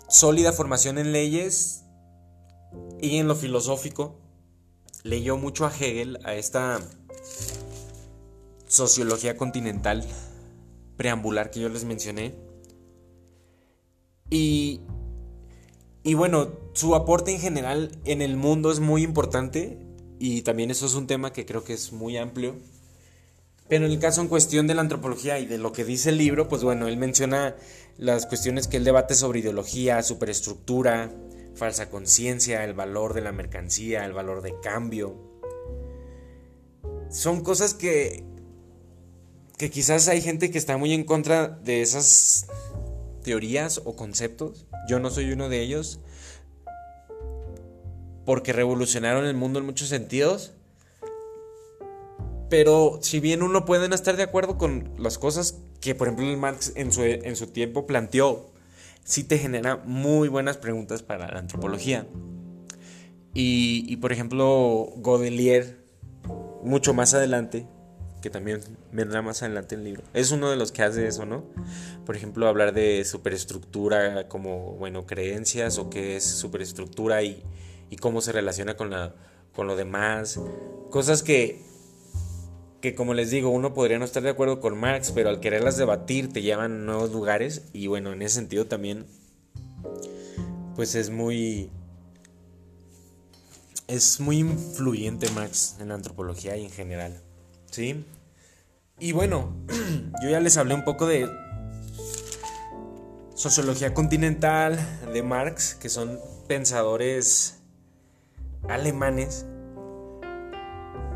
sólida 0.08 0.52
formación 0.52 0.98
en 0.98 1.12
leyes 1.12 1.84
y 3.00 3.18
en 3.18 3.28
lo 3.28 3.34
filosófico 3.34 4.18
leyó 5.02 5.36
mucho 5.36 5.66
a 5.66 5.70
Hegel, 5.70 6.18
a 6.24 6.34
esta 6.34 6.80
sociología 8.66 9.36
continental 9.36 10.04
preambular 10.96 11.50
que 11.50 11.60
yo 11.60 11.68
les 11.68 11.84
mencioné. 11.84 12.34
Y, 14.30 14.80
y 16.02 16.14
bueno, 16.14 16.48
su 16.72 16.94
aporte 16.94 17.32
en 17.32 17.40
general 17.40 17.92
en 18.04 18.22
el 18.22 18.36
mundo 18.36 18.72
es 18.72 18.80
muy 18.80 19.02
importante 19.02 19.78
y 20.18 20.42
también 20.42 20.70
eso 20.70 20.86
es 20.86 20.94
un 20.94 21.06
tema 21.06 21.32
que 21.32 21.46
creo 21.46 21.62
que 21.62 21.74
es 21.74 21.92
muy 21.92 22.16
amplio. 22.16 22.56
Pero 23.68 23.86
en 23.86 23.92
el 23.92 23.98
caso 23.98 24.20
en 24.20 24.28
cuestión 24.28 24.66
de 24.66 24.74
la 24.74 24.82
antropología 24.82 25.38
y 25.38 25.46
de 25.46 25.58
lo 25.58 25.72
que 25.72 25.84
dice 25.84 26.10
el 26.10 26.18
libro, 26.18 26.48
pues 26.48 26.62
bueno, 26.62 26.86
él 26.86 26.96
menciona 26.96 27.56
las 27.98 28.26
cuestiones 28.26 28.68
que 28.68 28.76
él 28.76 28.84
debate 28.84 29.14
sobre 29.14 29.40
ideología, 29.40 30.02
superestructura, 30.02 31.12
falsa 31.54 31.90
conciencia, 31.90 32.64
el 32.64 32.74
valor 32.74 33.14
de 33.14 33.22
la 33.22 33.32
mercancía, 33.32 34.04
el 34.04 34.12
valor 34.12 34.42
de 34.42 34.54
cambio. 34.60 35.16
Son 37.10 37.42
cosas 37.42 37.74
que, 37.74 38.24
que 39.58 39.70
quizás 39.70 40.06
hay 40.08 40.20
gente 40.20 40.50
que 40.50 40.58
está 40.58 40.76
muy 40.76 40.92
en 40.92 41.04
contra 41.04 41.48
de 41.48 41.82
esas 41.82 42.46
teorías 43.22 43.80
o 43.84 43.96
conceptos. 43.96 44.66
Yo 44.88 45.00
no 45.00 45.10
soy 45.10 45.32
uno 45.32 45.48
de 45.48 45.60
ellos. 45.60 46.00
Porque 48.24 48.52
revolucionaron 48.52 49.24
el 49.24 49.34
mundo 49.34 49.58
en 49.58 49.66
muchos 49.66 49.88
sentidos. 49.88 50.55
Pero 52.48 52.98
si 53.02 53.20
bien 53.20 53.42
uno 53.42 53.64
puede 53.64 53.92
estar 53.94 54.16
de 54.16 54.22
acuerdo 54.22 54.56
con 54.56 54.92
las 54.98 55.18
cosas 55.18 55.58
que, 55.80 55.94
por 55.94 56.08
ejemplo, 56.08 56.36
Marx 56.36 56.72
en 56.76 56.92
su, 56.92 57.02
en 57.02 57.36
su 57.36 57.48
tiempo 57.48 57.86
planteó, 57.86 58.50
sí 59.04 59.24
te 59.24 59.38
genera 59.38 59.76
muy 59.84 60.28
buenas 60.28 60.56
preguntas 60.56 61.02
para 61.02 61.32
la 61.32 61.38
antropología. 61.38 62.06
Y, 63.38 63.96
por 63.98 64.12
ejemplo, 64.12 64.88
Godelier, 64.96 65.76
mucho 66.64 66.94
más 66.94 67.12
adelante, 67.12 67.66
que 68.22 68.30
también 68.30 68.60
vendrá 68.92 69.20
más 69.20 69.42
adelante 69.42 69.74
el 69.74 69.84
libro, 69.84 70.02
es 70.14 70.30
uno 70.30 70.50
de 70.50 70.56
los 70.56 70.72
que 70.72 70.82
hace 70.82 71.06
eso, 71.06 71.26
¿no? 71.26 71.44
Por 72.06 72.16
ejemplo, 72.16 72.48
hablar 72.48 72.72
de 72.72 73.04
superestructura 73.04 74.26
como, 74.28 74.72
bueno, 74.72 75.04
creencias 75.04 75.76
o 75.76 75.90
qué 75.90 76.16
es 76.16 76.24
superestructura 76.24 77.22
y, 77.22 77.42
y 77.90 77.96
cómo 77.96 78.22
se 78.22 78.32
relaciona 78.32 78.74
con, 78.74 78.88
la, 78.88 79.14
con 79.52 79.66
lo 79.66 79.76
demás. 79.76 80.40
Cosas 80.90 81.22
que, 81.22 81.62
que, 82.80 82.94
como 82.94 83.14
les 83.14 83.30
digo, 83.30 83.50
uno 83.50 83.74
podría 83.74 83.98
no 83.98 84.04
estar 84.04 84.22
de 84.22 84.30
acuerdo 84.30 84.60
con 84.60 84.78
Marx, 84.78 85.12
pero 85.12 85.28
al 85.28 85.40
quererlas 85.40 85.76
debatir 85.76 86.32
te 86.32 86.42
llevan 86.42 86.72
a 86.72 86.84
nuevos 86.84 87.12
lugares 87.12 87.62
y 87.72 87.86
bueno, 87.86 88.12
en 88.12 88.22
ese 88.22 88.36
sentido 88.36 88.66
también, 88.66 89.06
pues 90.74 90.94
es 90.94 91.10
muy... 91.10 91.70
Es 93.88 94.18
muy 94.18 94.38
influyente 94.38 95.30
Marx 95.30 95.76
en 95.80 95.88
la 95.88 95.94
antropología 95.94 96.56
y 96.56 96.64
en 96.64 96.70
general. 96.70 97.22
¿Sí? 97.70 98.04
Y 98.98 99.12
bueno, 99.12 99.54
yo 100.22 100.28
ya 100.28 100.40
les 100.40 100.56
hablé 100.56 100.74
un 100.74 100.84
poco 100.84 101.06
de 101.06 101.28
sociología 103.34 103.94
continental, 103.94 104.78
de 105.12 105.22
Marx, 105.22 105.74
que 105.74 105.88
son 105.88 106.18
pensadores 106.48 107.58
alemanes. 108.68 109.46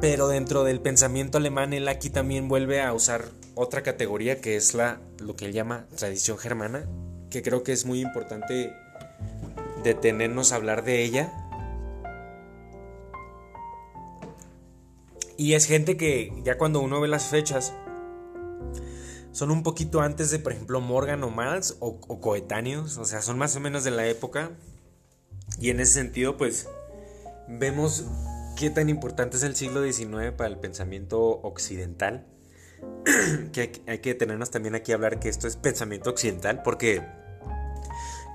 Pero 0.00 0.28
dentro 0.28 0.64
del 0.64 0.80
pensamiento 0.80 1.36
alemán, 1.36 1.74
él 1.74 1.86
aquí 1.86 2.08
también 2.08 2.48
vuelve 2.48 2.80
a 2.80 2.92
usar 2.94 3.26
otra 3.54 3.82
categoría 3.82 4.40
que 4.40 4.56
es 4.56 4.72
la, 4.72 4.98
lo 5.18 5.36
que 5.36 5.44
él 5.44 5.52
llama 5.52 5.86
tradición 5.94 6.38
germana, 6.38 6.86
que 7.28 7.42
creo 7.42 7.62
que 7.62 7.72
es 7.72 7.84
muy 7.84 8.00
importante 8.00 8.72
detenernos 9.84 10.52
a 10.52 10.56
hablar 10.56 10.84
de 10.84 11.02
ella. 11.04 11.32
Y 15.36 15.54
es 15.54 15.66
gente 15.66 15.98
que 15.98 16.32
ya 16.44 16.56
cuando 16.56 16.80
uno 16.80 17.00
ve 17.00 17.08
las 17.08 17.26
fechas, 17.26 17.74
son 19.32 19.50
un 19.50 19.62
poquito 19.62 20.00
antes 20.00 20.30
de, 20.30 20.38
por 20.38 20.52
ejemplo, 20.52 20.80
Morgan 20.80 21.22
o 21.24 21.30
Marx 21.30 21.76
o, 21.80 22.00
coetáneos, 22.20 22.96
o 22.96 23.04
sea, 23.04 23.22
son 23.22 23.38
más 23.38 23.54
o 23.56 23.60
menos 23.60 23.84
de 23.84 23.90
la 23.90 24.06
época. 24.06 24.50
Y 25.58 25.70
en 25.70 25.80
ese 25.80 25.92
sentido, 25.92 26.36
pues, 26.36 26.68
vemos 27.48 28.04
qué 28.60 28.68
tan 28.68 28.90
importante 28.90 29.38
es 29.38 29.42
el 29.42 29.56
siglo 29.56 29.82
XIX 29.82 30.32
para 30.36 30.50
el 30.50 30.58
pensamiento 30.58 31.18
occidental. 31.22 32.26
que 33.52 33.82
hay, 33.86 33.98
que 34.00 34.14
tenernos 34.14 34.50
también 34.50 34.74
aquí 34.74 34.92
a 34.92 34.96
hablar 34.96 35.18
que 35.18 35.30
esto 35.30 35.48
es 35.48 35.56
pensamiento 35.56 36.10
occidental, 36.10 36.62
porque 36.62 37.02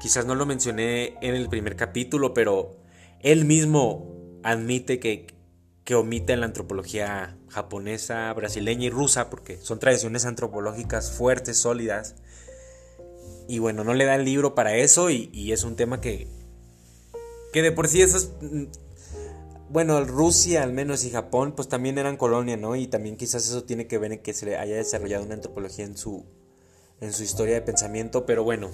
quizás 0.01 0.25
no 0.25 0.33
lo 0.33 0.47
mencioné 0.47 1.15
en 1.21 1.35
el 1.35 1.47
primer 1.47 1.75
capítulo, 1.75 2.33
pero 2.33 2.75
él 3.19 3.45
mismo 3.45 4.39
admite 4.43 4.99
que 4.99 5.27
que 5.83 5.93
omite 5.93 6.35
la 6.35 6.47
antropología 6.47 7.37
japonesa, 7.47 8.33
brasileña 8.33 8.85
y 8.85 8.89
rusa, 8.89 9.29
porque 9.29 9.57
son 9.61 9.77
tradiciones 9.77 10.25
antropológicas 10.25 11.11
fuertes, 11.11 11.59
sólidas. 11.59 12.15
Y 13.47 13.59
bueno, 13.59 13.83
no 13.83 13.93
le 13.93 14.05
da 14.05 14.15
el 14.15 14.25
libro 14.25 14.55
para 14.55 14.75
eso 14.75 15.11
y, 15.11 15.51
es 15.51 15.63
un 15.63 15.75
tema 15.75 16.01
que, 16.01 16.27
que 17.53 17.61
de 17.61 17.71
por 17.71 17.87
sí 17.87 18.01
esas... 18.01 18.31
Bueno, 19.69 20.03
Rusia 20.03 20.63
al 20.63 20.73
menos 20.73 21.03
y 21.05 21.09
Japón 21.09 21.53
pues 21.55 21.67
también 21.67 21.97
eran 21.97 22.17
colonia, 22.17 22.57
¿no? 22.57 22.75
Y 22.75 22.87
también 22.87 23.17
quizás 23.17 23.47
eso 23.47 23.63
tiene 23.63 23.87
que 23.87 23.97
ver 23.97 24.13
en 24.13 24.19
que 24.19 24.33
se 24.33 24.57
haya 24.57 24.75
desarrollado 24.75 25.23
una 25.23 25.35
antropología 25.35 25.85
en 25.85 25.97
su, 25.97 26.25
en 27.01 27.11
su 27.13 27.23
historia 27.23 27.55
de 27.55 27.61
pensamiento. 27.61 28.25
Pero 28.25 28.43
bueno, 28.43 28.69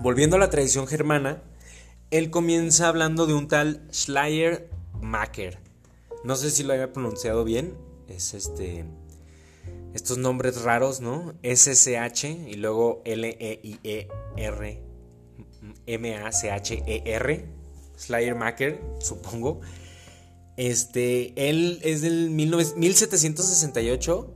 volviendo 0.00 0.36
a 0.36 0.38
la 0.38 0.50
tradición 0.50 0.86
germana, 0.86 1.42
él 2.10 2.30
comienza 2.30 2.88
hablando 2.88 3.26
de 3.26 3.34
un 3.34 3.48
tal 3.48 3.86
Schleiermacher 3.92 5.68
no 6.24 6.36
sé 6.36 6.50
si 6.50 6.62
lo 6.62 6.72
había 6.72 6.92
pronunciado 6.92 7.44
bien. 7.44 7.76
Es 8.08 8.34
este. 8.34 8.84
Estos 9.94 10.18
nombres 10.18 10.62
raros, 10.62 11.00
¿no? 11.00 11.34
SSH 11.42 12.24
y 12.48 12.54
luego 12.54 13.02
L-E-I-E-R. 13.04 14.82
M-A-C-H-E-R. 15.86 17.48
Schleiermacher, 17.98 18.80
supongo. 19.00 19.60
Este. 20.58 21.48
Él 21.48 21.80
es 21.82 22.02
del 22.02 22.28
1768 22.30 24.34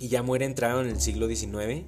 y 0.00 0.08
ya 0.08 0.22
muere 0.22 0.44
entrado 0.44 0.82
en 0.82 0.88
el 0.88 1.00
siglo 1.00 1.26
XIX. 1.28 1.86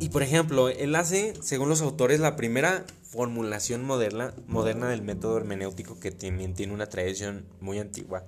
Y 0.00 0.08
por 0.08 0.24
ejemplo, 0.24 0.68
él 0.68 0.96
hace, 0.96 1.34
según 1.40 1.68
los 1.68 1.80
autores, 1.80 2.18
la 2.18 2.34
primera 2.34 2.84
formulación 3.04 3.84
moderna, 3.84 4.34
moderna 4.48 4.88
del 4.88 5.02
método 5.02 5.36
hermenéutico 5.36 6.00
que 6.00 6.10
también 6.10 6.54
tiene 6.54 6.74
una 6.74 6.88
tradición 6.88 7.46
muy 7.60 7.78
antigua. 7.78 8.26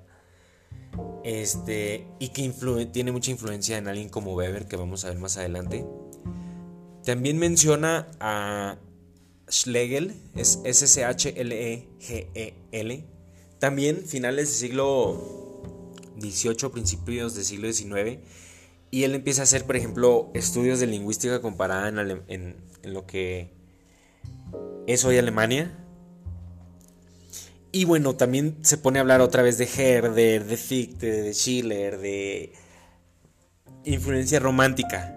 Este, 1.24 2.07
y 2.20 2.29
que 2.29 2.48
tiene 2.92 3.11
mucha 3.11 3.33
influencia 3.33 3.79
en 3.79 3.88
alguien 3.88 4.09
como 4.09 4.35
Weber, 4.35 4.68
que 4.68 4.76
vamos 4.76 5.05
a 5.05 5.09
ver 5.09 5.18
más 5.18 5.38
adelante. 5.38 5.85
También 7.05 7.38
menciona 7.38 8.07
a 8.20 8.79
Schlegel, 9.50 10.14
es 10.37 10.61
S-C-H-L-E-G-E-L. 10.64 11.87
También 13.66 14.05
finales 14.07 14.46
del 14.46 14.57
siglo 14.68 15.61
XVIII, 16.20 16.70
principios 16.70 17.35
del 17.35 17.44
siglo 17.44 17.72
XIX. 17.72 18.20
Y 18.92 19.02
él 19.02 19.12
empieza 19.16 19.40
a 19.40 19.42
hacer, 19.42 19.64
por 19.64 19.74
ejemplo, 19.74 20.31
estudios 20.35 20.79
de 20.79 20.87
lingüística 20.87 21.42
comparada 21.42 21.88
en 21.88 22.57
lo 22.85 23.07
que 23.07 23.50
es 24.87 25.05
hoy 25.05 25.18
Alemania. 25.18 25.76
Y 27.72 27.87
bueno, 27.87 28.14
también 28.14 28.57
se 28.62 28.79
pone 28.79 29.00
a 29.00 29.02
hablar 29.02 29.20
otra 29.20 29.42
vez 29.42 29.59
de 29.59 29.64
Herder, 29.64 30.44
de 30.44 30.57
Fichte, 30.57 31.11
de 31.11 31.35
Schiller, 31.35 31.98
de 31.98 32.52
influencia 33.83 34.38
romántica. 34.38 35.12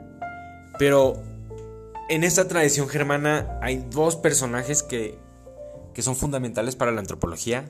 Pero 0.79 1.21
en 2.09 2.23
esta 2.23 2.47
tradición 2.47 2.89
germana 2.89 3.59
hay 3.61 3.85
dos 3.91 4.15
personajes 4.15 4.81
que, 4.81 5.19
que 5.93 6.01
son 6.01 6.15
fundamentales 6.15 6.75
para 6.75 6.91
la 6.91 6.99
antropología. 6.99 7.69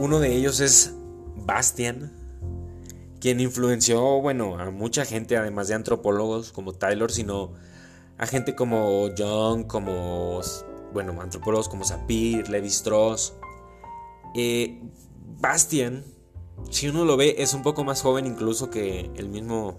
Uno 0.00 0.18
de 0.18 0.34
ellos 0.34 0.60
es 0.60 0.94
Bastian, 1.36 2.10
quien 3.20 3.38
influenció, 3.38 4.00
bueno, 4.22 4.58
a 4.58 4.70
mucha 4.70 5.04
gente, 5.04 5.36
además 5.36 5.68
de 5.68 5.74
antropólogos 5.74 6.52
como 6.52 6.72
Taylor, 6.72 7.12
sino 7.12 7.52
a 8.16 8.26
gente 8.26 8.54
como 8.54 9.14
Young, 9.14 9.66
como, 9.66 10.40
bueno, 10.94 11.20
antropólogos 11.20 11.68
como 11.68 11.84
Sapir, 11.84 12.48
Levi 12.48 12.68
Strauss. 12.68 13.34
Eh, 14.34 14.80
Bastian, 15.38 16.02
si 16.70 16.88
uno 16.88 17.04
lo 17.04 17.18
ve, 17.18 17.34
es 17.36 17.52
un 17.52 17.62
poco 17.62 17.84
más 17.84 18.00
joven 18.00 18.24
incluso 18.24 18.70
que 18.70 19.10
el 19.16 19.28
mismo 19.28 19.76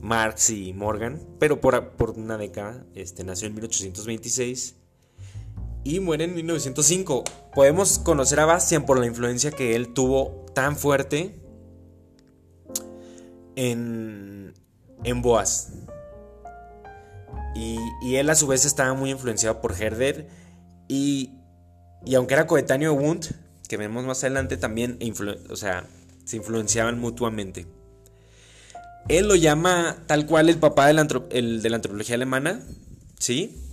Marx 0.00 0.50
y 0.50 0.72
Morgan, 0.72 1.20
pero 1.40 1.60
por, 1.60 2.14
una 2.16 2.38
década, 2.38 2.86
este, 2.94 3.24
nació 3.24 3.48
en 3.48 3.54
1826 3.54 4.76
y 5.88 6.00
muere 6.00 6.24
en 6.24 6.34
1905. 6.34 7.24
Podemos 7.54 7.98
conocer 7.98 8.40
a 8.40 8.44
Bastian 8.44 8.84
por 8.84 8.98
la 8.98 9.06
influencia 9.06 9.50
que 9.50 9.74
él 9.74 9.94
tuvo 9.94 10.44
tan 10.54 10.76
fuerte 10.76 11.40
en, 13.56 14.52
en 15.02 15.22
Boas. 15.22 15.72
Y, 17.54 17.78
él 18.16 18.28
a 18.28 18.34
su 18.34 18.46
vez 18.46 18.66
estaba 18.66 18.92
muy 18.92 19.10
influenciado 19.10 19.62
por 19.62 19.80
Herder. 19.80 20.28
Y, 20.88 21.32
aunque 22.14 22.34
era 22.34 22.46
coetáneo 22.46 22.92
de 22.92 22.98
Wundt, 22.98 23.30
que 23.66 23.78
vemos 23.78 24.04
más 24.04 24.22
adelante, 24.22 24.58
también 24.58 24.98
o 25.48 25.56
sea, 25.56 25.86
se 26.24 26.36
influenciaban 26.36 27.00
mutuamente. 27.00 27.66
Él 29.08 29.26
lo 29.26 29.36
llama 29.36 29.96
tal 30.06 30.26
cual 30.26 30.50
el 30.50 30.58
papá 30.58 30.86
de 30.86 30.92
la, 30.92 31.04
de 31.04 31.70
la 31.70 31.76
antropología 31.76 32.14
alemana, 32.14 32.60
¿sí? 33.18 33.67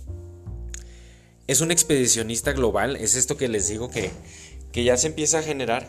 Es 1.46 1.60
un 1.60 1.70
expedicionista 1.70 2.52
global, 2.52 2.96
es 2.96 3.14
esto 3.14 3.36
que 3.36 3.48
les 3.48 3.68
digo 3.68 3.88
que, 3.88 4.10
que 4.72 4.84
ya 4.84 4.96
se 4.96 5.06
empieza 5.06 5.38
a 5.38 5.42
generar 5.42 5.88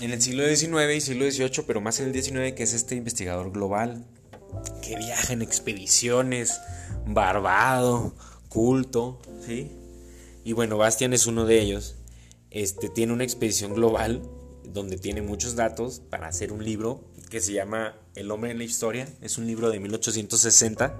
en 0.00 0.10
el 0.10 0.20
siglo 0.20 0.46
XIX 0.46 0.94
y 0.94 1.00
siglo 1.00 1.30
XVIII, 1.30 1.64
pero 1.66 1.80
más 1.80 2.00
en 2.00 2.08
el 2.08 2.22
XIX, 2.22 2.54
que 2.54 2.62
es 2.62 2.74
este 2.74 2.96
investigador 2.96 3.50
global, 3.50 4.06
que 4.82 4.96
viaja 4.96 5.32
en 5.32 5.42
expediciones, 5.42 6.60
barbado, 7.06 8.14
culto, 8.48 9.20
¿sí? 9.46 9.70
Y 10.44 10.52
bueno, 10.52 10.78
Bastian 10.78 11.12
es 11.12 11.26
uno 11.26 11.44
de 11.44 11.60
ellos. 11.60 11.96
Este 12.50 12.88
tiene 12.88 13.12
una 13.12 13.24
expedición 13.24 13.74
global 13.74 14.22
donde 14.64 14.96
tiene 14.96 15.22
muchos 15.22 15.56
datos 15.56 16.00
para 16.00 16.28
hacer 16.28 16.52
un 16.52 16.64
libro 16.64 17.04
que 17.30 17.40
se 17.40 17.52
llama 17.52 17.96
El 18.14 18.30
hombre 18.30 18.50
en 18.50 18.58
la 18.58 18.64
historia. 18.64 19.08
Es 19.20 19.38
un 19.38 19.46
libro 19.46 19.70
de 19.70 19.80
1860. 19.80 20.94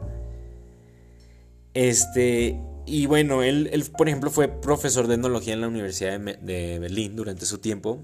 Este, 1.74 2.58
y 2.86 3.06
bueno, 3.06 3.42
él, 3.42 3.68
él 3.72 3.84
por 3.96 4.08
ejemplo, 4.08 4.30
fue 4.30 4.48
profesor 4.48 5.08
de 5.08 5.14
etnología 5.14 5.54
en 5.54 5.60
la 5.60 5.68
Universidad 5.68 6.20
de, 6.20 6.78
Berlín 6.78 7.16
durante 7.16 7.44
su 7.44 7.58
tiempo. 7.58 8.00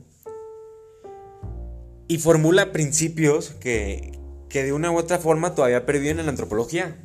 Y 2.09 2.18
formula 2.18 2.73
principios 2.73 3.51
que, 3.51 4.18
que 4.49 4.64
de 4.64 4.73
una 4.73 4.90
u 4.90 4.99
otra 4.99 5.18
forma 5.18 5.55
todavía 5.55 5.87
perviven 5.87 6.18
en 6.18 6.27
la 6.27 6.31
antropología. 6.31 6.99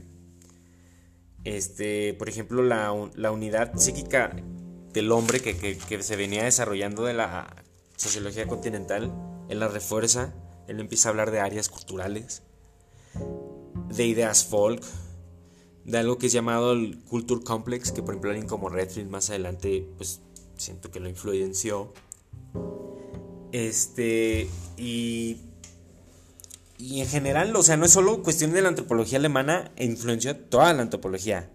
Este, 1.48 2.14
por 2.16 2.28
ejemplo, 2.28 2.62
la, 2.62 2.92
unidad 2.92 3.78
psíquica 3.78 4.36
del 4.92 5.12
hombre 5.14 5.40
que, 5.40 5.78
se 6.02 6.16
venía 6.18 6.44
desarrollando 6.44 7.06
de 7.06 7.14
la 7.14 7.64
sociología 7.96 8.48
continental, 8.48 9.14
él 9.48 9.60
la 9.60 9.70
refuerza, 9.70 10.34
él 10.68 10.82
empieza 10.82 11.08
a 11.08 11.12
hablar 11.12 11.32
de 11.32 11.40
áreas 11.40 11.70
culturales, 11.70 12.44
de 13.96 14.06
ideas 14.06 14.44
folk, 14.44 14.84
de 15.88 15.98
algo 15.98 16.18
que 16.18 16.28
es 16.28 16.34
llamado 16.34 16.74
el 16.74 17.00
Culture 17.00 17.42
Complex, 17.42 17.94
que 17.94 18.04
por 18.04 18.14
ejemplo 18.14 18.30
alguien 18.30 18.48
como 18.48 18.68
Redfield 18.68 19.10
más 19.10 19.30
adelante, 19.30 19.88
pues 19.96 20.20
siento 20.58 20.92
que 20.92 21.00
lo 21.00 21.08
influenció. 21.08 21.94
Este, 23.54 24.50
y, 24.76 25.38
y 26.78 27.00
en 27.00 27.08
general, 27.08 27.56
o 27.56 27.64
sea, 27.64 27.78
no 27.78 27.86
es 27.86 27.92
solo 27.92 28.22
cuestión 28.22 28.52
de 28.52 28.62
la 28.62 28.68
antropología 28.68 29.18
alemana, 29.18 29.72
influenció 29.78 30.36
toda 30.36 30.74
la 30.74 30.82
antropología. 30.82 31.50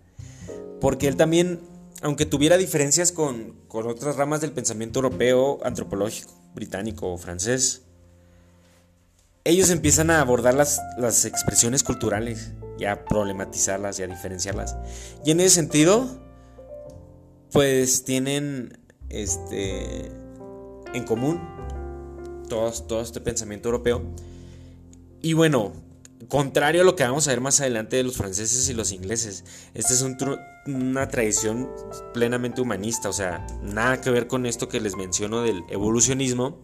Porque 0.81 1.09
él 1.09 1.17
también, 1.17 1.61
aunque 2.01 2.25
tuviera 2.25 2.57
diferencias 2.57 3.13
con, 3.13 3.55
con 3.69 3.87
otras 3.87 4.17
ramas 4.17 4.41
del 4.41 4.53
pensamiento 4.53 5.01
europeo, 5.01 5.61
antropológico, 5.63 6.33
británico 6.55 7.13
o 7.13 7.19
francés, 7.19 7.83
ellos 9.45 9.69
empiezan 9.69 10.09
a 10.09 10.23
abordar 10.23 10.55
las, 10.55 10.81
las 10.97 11.27
expresiones 11.27 11.83
culturales 11.83 12.53
y 12.79 12.85
a 12.85 13.05
problematizarlas 13.05 13.99
y 13.99 14.03
a 14.03 14.07
diferenciarlas. 14.07 14.77
Y 15.25 15.31
en 15.31 15.41
ese 15.41 15.57
sentido, 15.57 16.09
pues 17.53 18.05
tienen 18.05 18.79
este 19.09 20.11
en 20.95 21.05
común 21.05 21.41
todo, 22.49 22.71
todo 22.73 23.01
este 23.01 23.21
pensamiento 23.21 23.69
europeo. 23.69 24.03
Y 25.23 25.35
bueno, 25.35 25.73
contrario 26.29 26.83
a 26.83 26.85
lo 26.85 26.97
que 26.97 27.05
vamos 27.05 27.29
a 27.29 27.31
ver 27.31 27.41
más 27.41 27.61
adelante 27.61 27.97
de 27.97 28.03
los 28.03 28.17
franceses 28.17 28.69
y 28.69 28.75
los 28.75 28.93
ingleses, 28.93 29.45
esta 29.75 29.93
es 29.93 30.05
una 30.67 31.09
tradición 31.09 31.71
plenamente 32.13 32.61
humanista, 32.61 33.09
o 33.09 33.13
sea, 33.13 33.47
nada 33.63 34.01
que 34.01 34.11
ver 34.11 34.27
con 34.27 34.47
esto 34.47 34.69
que 34.69 34.81
les 34.81 34.97
menciono 34.97 35.43
del 35.43 35.63
evolucionismo. 35.69 36.59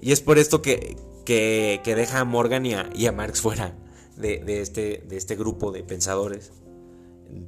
Y 0.00 0.12
es 0.12 0.20
por 0.20 0.38
esto 0.38 0.62
que, 0.62 0.96
que, 1.24 1.80
deja 1.84 2.20
a 2.20 2.24
Morgan 2.24 2.64
y 2.66 2.74
a, 2.74 3.12
Marx 3.12 3.40
fuera 3.40 3.74
de, 4.18 4.60
este, 4.60 5.04
de 5.08 5.16
este 5.16 5.36
grupo 5.36 5.72
de 5.72 5.82
pensadores, 5.82 6.52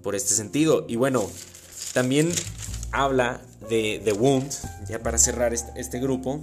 por 0.03 0.15
este 0.15 0.35
sentido. 0.35 0.85
Y 0.89 0.97
bueno, 0.97 1.29
también 1.93 2.31
habla 2.93 3.43
de, 3.69 4.01
de 4.05 4.13
Wundt, 4.13 4.53
ya 4.89 5.03
para 5.03 5.19
cerrar 5.19 5.53
este, 5.53 6.01
grupo, 6.01 6.41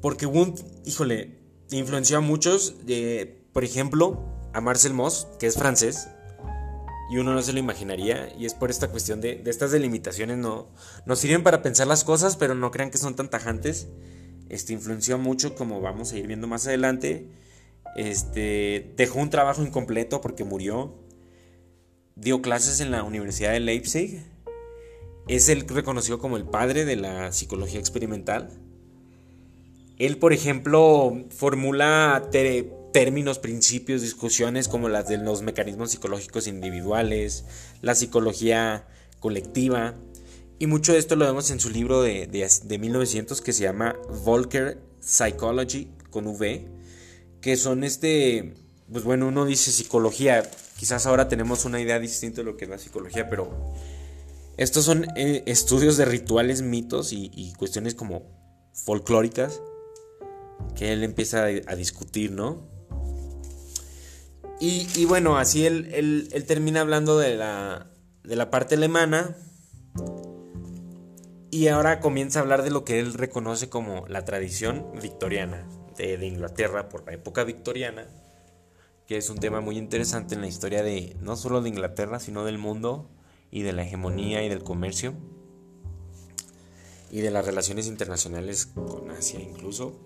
porque 0.00 0.26
Wundt, 0.26 0.60
híjole, 0.84 1.38
influenció 1.70 2.18
a 2.18 2.20
muchos, 2.20 2.74
por 3.52 3.64
ejemplo, 3.64 4.24
a 4.52 4.60
Marcel 4.60 4.94
Mauss, 4.94 5.26
que 5.38 5.46
es 5.46 5.56
francés, 5.56 6.08
y 7.10 7.18
uno 7.18 7.34
no 7.34 7.42
se 7.42 7.52
lo 7.52 7.58
imaginaría, 7.58 8.32
y 8.38 8.46
es 8.46 8.54
por 8.54 8.70
esta 8.70 8.88
cuestión 8.88 9.20
de, 9.20 9.36
de 9.36 9.50
estas 9.50 9.72
delimitaciones, 9.72 10.38
no, 10.38 10.68
nos 11.06 11.18
sirven 11.18 11.42
para 11.42 11.62
pensar 11.62 11.86
las 11.86 12.04
cosas, 12.04 12.36
pero 12.36 12.54
no 12.54 12.70
crean 12.70 12.90
que 12.90 12.98
son 12.98 13.16
tan 13.16 13.28
tajantes. 13.28 13.88
Este 14.48 14.72
influenció 14.72 15.18
mucho, 15.18 15.54
como 15.54 15.80
vamos 15.80 16.12
a 16.12 16.18
ir 16.18 16.26
viendo 16.26 16.46
más 16.46 16.66
adelante. 16.66 17.28
Este 17.96 18.92
dejó 18.96 19.20
un 19.20 19.30
trabajo 19.30 19.62
incompleto 19.62 20.20
porque 20.20 20.44
murió. 20.44 20.94
Dio 22.16 22.42
clases 22.42 22.80
en 22.80 22.90
la 22.90 23.02
Universidad 23.02 23.52
de 23.52 23.60
Leipzig. 23.60 24.22
Es 25.28 25.48
el 25.48 25.66
reconocido 25.68 26.18
como 26.18 26.36
el 26.36 26.44
padre 26.44 26.84
de 26.84 26.96
la 26.96 27.32
psicología 27.32 27.80
experimental. 27.80 28.50
Él, 29.98 30.16
por 30.16 30.32
ejemplo, 30.32 31.26
formula 31.28 32.30
términos, 32.92 33.38
principios, 33.38 34.02
discusiones 34.02 34.66
como 34.66 34.88
las 34.88 35.08
de 35.08 35.18
los 35.18 35.42
mecanismos 35.42 35.90
psicológicos 35.90 36.46
individuales, 36.46 37.44
la 37.82 37.94
psicología 37.94 38.86
colectiva. 39.18 39.94
Y 40.58 40.66
mucho 40.66 40.92
de 40.92 40.98
esto 40.98 41.16
lo 41.16 41.26
vemos 41.26 41.50
en 41.50 41.60
su 41.60 41.70
libro 41.70 42.02
de, 42.02 42.26
de, 42.26 42.78
1900 42.78 43.40
que 43.40 43.52
se 43.52 43.64
llama 43.64 43.96
Volker 44.24 44.78
Psychology 45.00 45.90
con 46.10 46.26
V, 46.26 46.66
que 47.40 47.56
son 47.56 47.84
este, 47.84 48.54
pues 48.92 49.04
bueno, 49.04 49.28
uno 49.28 49.44
dice 49.44 49.70
psicología, 49.70 50.48
quizás 50.76 51.06
ahora 51.06 51.28
tenemos 51.28 51.64
una 51.64 51.80
idea 51.80 51.98
distinta 51.98 52.42
de 52.42 52.44
lo 52.44 52.56
que 52.56 52.64
es 52.64 52.70
la 52.70 52.78
psicología, 52.78 53.28
pero 53.28 53.74
estos 54.56 54.84
son 54.84 55.06
eh, 55.16 55.42
estudios 55.46 55.96
de 55.96 56.04
rituales, 56.04 56.62
mitos 56.62 57.12
y 57.12 57.52
cuestiones 57.58 57.94
como 57.94 58.22
folclóricas 58.72 59.60
que 60.74 60.92
él 60.92 61.04
empieza 61.04 61.44
a, 61.44 61.74
discutir, 61.76 62.32
¿no? 62.32 62.68
Y, 64.62 65.06
bueno, 65.06 65.38
así 65.38 65.64
él, 65.64 66.28
termina 66.46 66.82
hablando 66.82 67.18
de 67.18 67.34
la, 67.34 67.86
de 68.24 68.36
la 68.36 68.50
parte 68.50 68.74
alemana 68.74 69.36
y 71.50 71.68
ahora 71.68 72.00
comienza 72.00 72.38
a 72.38 72.42
hablar 72.42 72.62
de 72.62 72.70
lo 72.70 72.84
que 72.84 73.00
él 73.00 73.14
reconoce 73.14 73.70
como 73.70 74.06
la 74.08 74.26
tradición 74.26 74.86
victoriana 75.00 75.66
de, 75.96 76.26
Inglaterra 76.26 76.88
por 76.88 77.06
la 77.06 77.12
época 77.12 77.44
victoriana, 77.44 78.06
que 79.06 79.16
es 79.16 79.30
un 79.30 79.38
tema 79.38 79.60
muy 79.60 79.76
interesante 79.78 80.34
en 80.34 80.40
la 80.40 80.48
historia 80.48 80.82
de 80.82 81.16
no 81.20 81.36
solo 81.36 81.62
de 81.62 81.68
Inglaterra, 81.68 82.20
sino 82.20 82.44
del 82.44 82.58
mundo 82.58 83.10
y 83.50 83.62
de 83.62 83.72
la 83.72 83.82
hegemonía 83.82 84.44
y 84.44 84.48
del 84.48 84.62
comercio 84.62 85.14
y 87.10 87.20
de 87.20 87.30
las 87.30 87.44
relaciones 87.44 87.86
internacionales 87.86 88.66
con 88.66 89.10
Asia 89.10 89.40
incluso. 89.40 89.98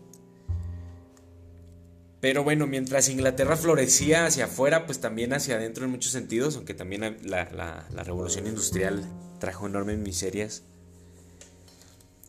Pero 2.25 2.43
bueno, 2.43 2.67
mientras 2.67 3.11
Inglaterra 3.11 3.55
florecía 3.55 4.25
hacia 4.25 4.47
afuera, 4.47 4.87
pues 4.87 4.99
también 4.99 5.35
hacia 5.35 5.57
adentro 5.57 5.85
en 5.85 5.91
muchos 5.91 6.11
sentidos, 6.11 6.57
aunque 6.57 6.73
también 6.73 7.19
la, 7.23 7.87
revolución 8.03 8.47
industrial 8.47 9.05
trajo 9.41 9.67
enormes 9.67 9.99
miserias. 9.99 10.63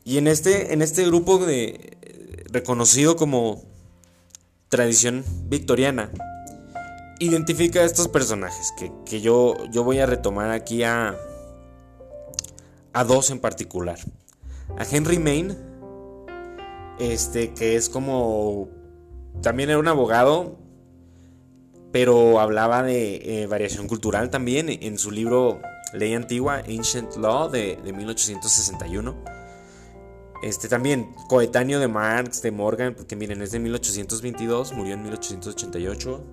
Y 0.04 0.18
en 0.18 0.28
este, 0.28 0.74
en 0.74 0.82
este 0.82 1.06
grupo 1.06 1.38
de, 1.38 1.98
reconocido 2.56 3.18
como 3.18 3.62
tradición 4.70 5.26
victoriana, 5.50 6.10
identifica 7.20 7.82
a 7.82 7.84
estos 7.84 8.08
personajes 8.08 8.74
que, 9.06 9.20
yo, 9.20 9.58
yo 9.72 9.84
voy 9.84 10.00
a 10.00 10.06
retomar 10.06 10.52
aquí 10.52 10.82
a, 10.84 11.18
a 12.94 13.04
dos 13.04 13.30
en 13.30 13.39
particular. 13.39 14.00
A 14.78 14.86
Henry 14.89 15.20
Maine, 15.20 15.58
este, 16.98 17.54
que 17.54 17.76
es 17.76 17.89
como 17.89 18.70
también 19.41 19.70
era 19.70 19.78
un 19.78 19.89
abogado, 19.89 20.58
pero 21.91 22.39
hablaba 22.39 22.84
de 22.84 23.15
eh, 23.44 23.48
variación 23.48 23.89
cultural 23.89 24.30
también 24.30 24.70
en 24.70 24.98
su 24.98 25.12
libro 25.12 25.60
Ley 25.91 26.13
Antigua, 26.13 26.63
Ancient 26.70 27.18
Law, 27.18 27.50
de, 27.50 27.78
1861. 27.84 29.45
Este 30.43 30.67
también, 30.67 31.13
coetáneo 31.28 31.80
de 31.80 31.88
Marx, 31.88 32.41
de 32.41 32.52
Morgan, 32.52 32.93
porque 32.95 33.15
miren, 33.15 33.41
es 33.41 33.52
de 33.52 33.60
1822, 33.60 34.74
murió 34.74 34.93
en 34.93 35.02
1888. 35.04 36.24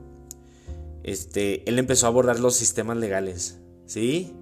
Este, 1.03 1.69
él 1.69 1.79
empezó 1.79 2.07
a 2.07 2.09
abordar 2.11 2.39
los 2.39 2.55
sistemas 2.55 2.97
legales, 2.97 3.59
¿sí? 3.87 4.37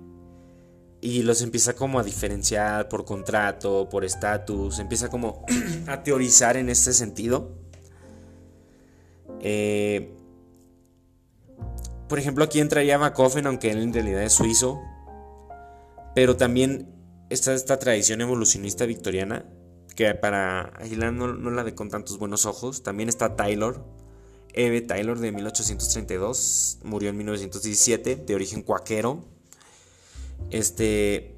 Y 1.01 1.23
los 1.23 1.43
empieza 1.43 1.75
como 1.75 1.99
a 1.99 2.03
diferenciar 2.03 2.89
por 2.89 3.05
contrato, 3.05 3.89
por 3.89 4.05
estatus, 4.05 4.79
empieza 4.79 5.09
como 5.09 5.45
a 5.87 6.03
teorizar 6.03 6.57
en 6.57 6.69
este 6.69 6.93
sentido. 6.93 7.57
Eh, 9.41 10.15
por 12.09 12.19
ejemplo, 12.19 12.45
aquí 12.45 12.61
entraría 12.61 12.99
Bakofen, 12.99 13.47
aunque 13.47 13.71
él 13.71 13.83
en 13.83 13.95
realidad 13.95 14.23
es 14.23 14.33
suizo. 14.33 14.81
Pero 16.15 16.37
también 16.37 17.00
está 17.31 17.55
esta 17.55 17.79
tradición 17.79 18.21
evolucionista 18.21 18.85
victoriana, 18.85 19.47
que 19.97 20.15
para 20.15 20.73
Aguilar 20.77 21.13
no, 21.13 21.51
la 21.51 21.63
ve 21.63 21.75
con 21.75 21.89
tantos 21.89 22.19
buenos 22.19 22.45
ojos. 22.45 22.83
También 22.83 23.09
está 23.09 23.37
Taylor, 23.37 23.85
Eve 24.53 24.83
Taylor 24.83 25.19
de 25.19 25.33
1832, 25.33 26.79
murió 26.83 27.11
en 27.11 27.17
1917, 27.17 28.17
de 28.17 28.35
origen 28.35 28.63
cuaquero. 28.63 29.25
Este, 30.51 31.37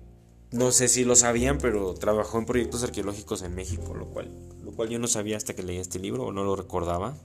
no 0.50 0.72
sé 0.72 0.88
si 0.88 1.04
lo 1.04 1.16
sabían, 1.16 1.58
pero 1.58 1.94
trabajó 1.94 2.38
en 2.38 2.46
proyectos 2.46 2.82
arqueológicos 2.82 3.42
en 3.42 3.54
México, 3.54 3.94
lo 3.94 4.06
cual, 4.06 4.30
lo 4.64 4.72
cual 4.72 4.88
yo 4.88 4.98
no 4.98 5.06
sabía 5.06 5.36
hasta 5.36 5.54
que 5.54 5.62
leí 5.62 5.78
este 5.78 5.98
libro 5.98 6.24
o 6.26 6.32
no 6.32 6.44
lo 6.44 6.56
recordaba. 6.56 7.16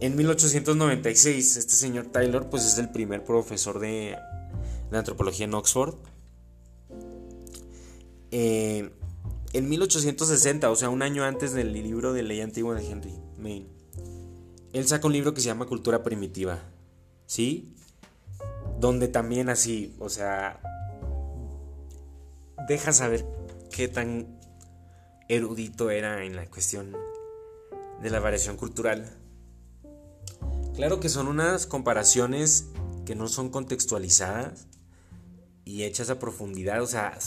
En 0.00 0.16
1896, 0.16 1.56
este 1.56 1.74
señor 1.74 2.06
Taylor 2.06 2.50
pues 2.50 2.64
es 2.64 2.78
el 2.78 2.90
primer 2.90 3.24
profesor 3.24 3.78
de, 3.78 4.16
antropología 4.90 5.44
en 5.44 5.54
Oxford. 5.54 5.94
Eh, 8.32 8.90
en 9.52 9.68
1860, 9.68 10.70
o 10.70 10.76
sea, 10.76 10.88
un 10.88 11.02
año 11.02 11.22
antes 11.24 11.52
del 11.52 11.74
libro 11.74 12.14
de 12.14 12.22
ley 12.22 12.40
antigua 12.40 12.74
de 12.74 12.90
Henry 12.90 13.14
Maine, 13.36 13.68
él 14.72 14.88
saca 14.88 15.06
un 15.06 15.12
libro 15.12 15.34
que 15.34 15.42
se 15.42 15.48
llama 15.48 15.66
Cultura 15.66 16.02
Primitiva, 16.02 16.58
¿sí? 17.26 17.76
Donde 18.80 19.08
también 19.08 19.50
así, 19.50 19.94
o 19.98 20.08
sea, 20.08 20.60
deja 22.66 22.94
saber 22.94 23.26
qué 23.70 23.88
tan 23.88 24.40
erudito 25.28 25.90
era 25.90 26.24
en 26.24 26.34
la 26.34 26.48
cuestión 26.48 26.96
de 28.00 28.08
la 28.08 28.18
variación 28.18 28.56
cultural. 28.56 29.14
Claro 30.74 31.00
que 31.00 31.10
son 31.10 31.28
unas 31.28 31.66
comparaciones 31.66 32.68
que 33.04 33.14
no 33.14 33.28
son 33.28 33.50
contextualizadas 33.50 34.68
y 35.64 35.84
hechas 35.84 36.10
a 36.10 36.18
profundidad, 36.18 36.82
o 36.82 36.86
sea, 36.86 37.18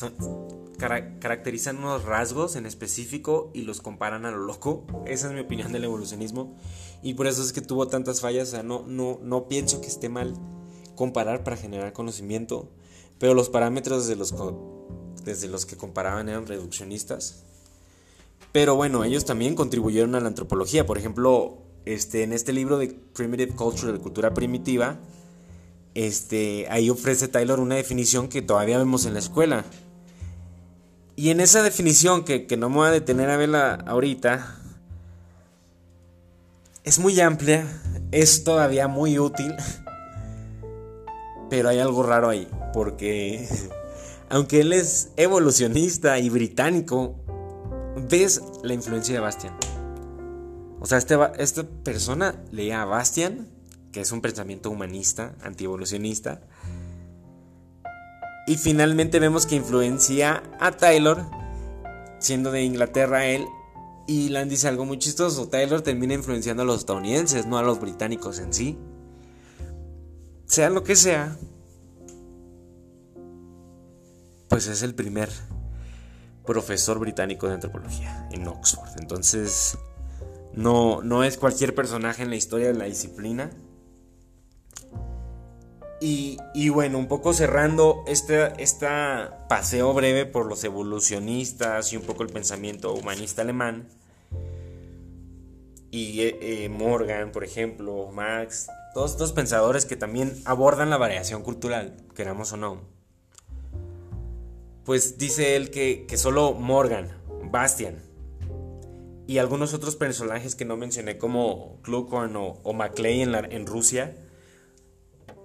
caracterizan 0.78 1.78
unos 1.78 2.04
rasgos 2.04 2.56
en 2.56 2.66
específico 2.66 3.50
y 3.54 3.62
los 3.62 3.82
comparan 3.82 4.26
a 4.26 4.32
lo 4.32 4.40
loco. 4.40 4.86
Esa 5.06 5.28
es 5.28 5.34
mi 5.34 5.40
opinión 5.40 5.72
del 5.72 5.86
evolucionismo 5.86 6.58
y 7.02 7.14
por 7.14 7.28
eso 7.28 7.42
es 7.42 7.54
que 7.54 7.62
tuvo 7.62 7.88
tantas 7.88 8.22
fallas, 8.22 8.50
o 8.50 8.52
sea, 8.52 8.64
no, 8.64 8.84
no, 8.88 9.20
no 9.22 9.48
pienso 9.48 9.80
que 9.80 9.88
esté 9.88 10.10
mal 10.10 10.34
comparar 10.96 11.44
para 11.44 11.58
generar 11.58 11.94
conocimiento, 11.94 12.70
pero 13.20 13.34
los 13.34 13.50
parámetros 13.50 14.08
desde 14.08 14.18
los, 14.18 14.34
desde 15.24 15.48
los 15.48 15.66
que 15.66 15.78
comparaban 15.78 16.28
eran 16.30 16.46
reduccionistas. 16.46 17.44
Pero 18.52 18.76
bueno, 18.76 19.04
ellos 19.04 19.26
también 19.26 19.56
contribuyeron 19.56 20.16
a 20.16 20.22
la 20.22 20.28
antropología. 20.28 20.86
Por 20.86 20.98
ejemplo, 20.98 21.58
este, 21.86 22.24
en 22.24 22.32
este 22.32 22.54
libro 22.54 22.78
de 22.78 22.88
Primitive 22.88 23.54
Culture, 23.54 23.92
de 23.92 24.00
cultura 24.00 24.34
primitiva, 24.34 25.00
este, 25.96 26.68
ahí 26.70 26.90
ofrece 26.90 27.30
Taylor 27.30 27.60
una 27.60 27.76
definición 27.76 28.28
que 28.28 28.42
todavía 28.42 28.78
vemos 28.78 29.06
en 29.06 29.14
la 29.14 29.20
escuela. 29.20 29.66
Y 31.16 31.30
en 31.30 31.40
esa 31.40 31.64
definición, 31.64 32.26
que, 32.26 32.46
no 32.58 32.70
me 32.70 32.76
voy 32.76 32.88
a 32.90 32.92
detener 32.92 33.30
a 33.30 33.38
verla 33.38 33.76
ahorita, 33.88 34.60
es 36.84 37.00
muy 37.00 37.20
amplia, 37.22 37.66
es 38.12 38.44
todavía 38.44 38.90
muy 38.90 39.18
útil, 39.18 39.56
pero 41.50 41.70
hay 41.70 41.80
algo 41.80 42.04
raro 42.04 42.30
ahí, 42.30 42.48
porque 42.74 43.48
aunque 44.30 44.60
él 44.60 44.74
es 44.74 45.12
evolucionista 45.16 46.20
y 46.20 46.30
británico, 46.30 47.16
ves 48.10 48.42
la 48.64 48.74
influencia 48.74 49.16
de 49.16 49.22
Bastian. 49.22 49.56
O 50.82 50.86
sea, 50.86 50.98
este, 50.98 51.18
esta 51.38 51.64
persona 51.64 52.36
leía 52.52 52.82
a 52.82 52.86
Bastian, 52.86 53.55
que 53.96 54.02
es 54.02 54.12
un 54.12 54.20
pensamiento 54.20 54.70
humanista, 54.70 55.36
antievolucionista, 55.42 56.42
y 58.46 58.58
finalmente 58.58 59.22
vemos 59.22 59.46
que 59.46 59.56
influencia 59.56 60.44
a 60.60 60.72
Taylor, 60.72 61.26
siendo 62.20 62.52
de 62.52 62.64
Inglaterra 62.64 63.26
él, 63.26 63.46
y 64.06 64.28
Land 64.28 64.52
dice 64.52 64.68
algo 64.68 64.84
muy 64.84 65.00
chistoso, 65.00 65.48
Taylor 65.48 65.80
termina 65.80 66.14
influenciando 66.14 66.64
a 66.64 66.66
los 66.66 66.80
estadounidenses, 66.80 67.46
no 67.46 67.58
a 67.58 67.64
los 67.64 67.80
británicos 67.80 68.40
en 68.40 68.54
sí. 68.54 68.78
Sea 70.44 70.70
lo 70.70 70.84
que 70.84 70.98
sea, 70.98 71.38
pues 74.50 74.68
es 74.68 74.82
el 74.82 74.94
primer 74.94 75.30
profesor 76.46 77.00
británico 77.00 77.48
de 77.48 77.54
antropología 77.54 78.28
en 78.34 78.46
Oxford. 78.46 78.90
Entonces, 79.00 79.78
no, 80.54 81.02
no 81.02 81.24
es 81.24 81.38
cualquier 81.38 81.74
personaje 81.74 82.24
en 82.24 82.30
la 82.30 82.36
historia 82.36 82.68
de 82.68 82.74
la 82.74 82.86
disciplina. 82.86 83.52
Y, 86.08 86.70
bueno, 86.70 87.00
un 87.00 87.08
poco 87.08 87.34
cerrando 87.34 88.04
este, 88.06 88.52
paseo 89.50 89.92
breve 89.92 90.28
por 90.28 90.46
los 90.46 90.64
evolucionistas 90.64 91.92
y 91.92 91.98
un 91.98 92.04
poco 92.04 92.22
el 92.22 92.30
pensamiento 92.30 92.94
humanista 92.94 93.42
alemán. 93.42 93.88
Y 95.90 96.22
eh, 96.22 96.38
eh, 96.42 96.70
Morgan, 96.70 97.32
por 97.32 97.44
ejemplo, 97.44 98.12
Marx, 98.14 98.68
todos 98.94 99.14
estos 99.14 99.34
pensadores 99.34 99.86
que 99.86 99.96
también 99.96 100.40
abordan 100.46 100.92
la 100.92 100.98
variación 100.98 101.42
cultural, 101.42 101.98
queramos 102.14 102.54
o 102.54 102.58
no. 102.58 102.82
Pues 104.84 105.18
dice 105.18 105.56
él 105.56 105.72
que, 105.72 106.06
solo 106.18 106.54
Morgan, 106.54 107.18
Bastian 107.50 108.04
y 109.26 109.40
algunos 109.40 109.74
otros 109.74 109.96
personajes 109.96 110.54
que 110.54 110.66
no 110.66 110.78
mencioné 110.78 111.18
como 111.18 111.82
Kluckhorn 111.82 112.36
o, 112.36 112.60
o 112.62 112.74
Maclay 112.74 113.24
en 113.24 113.66
Rusia, 113.66 114.16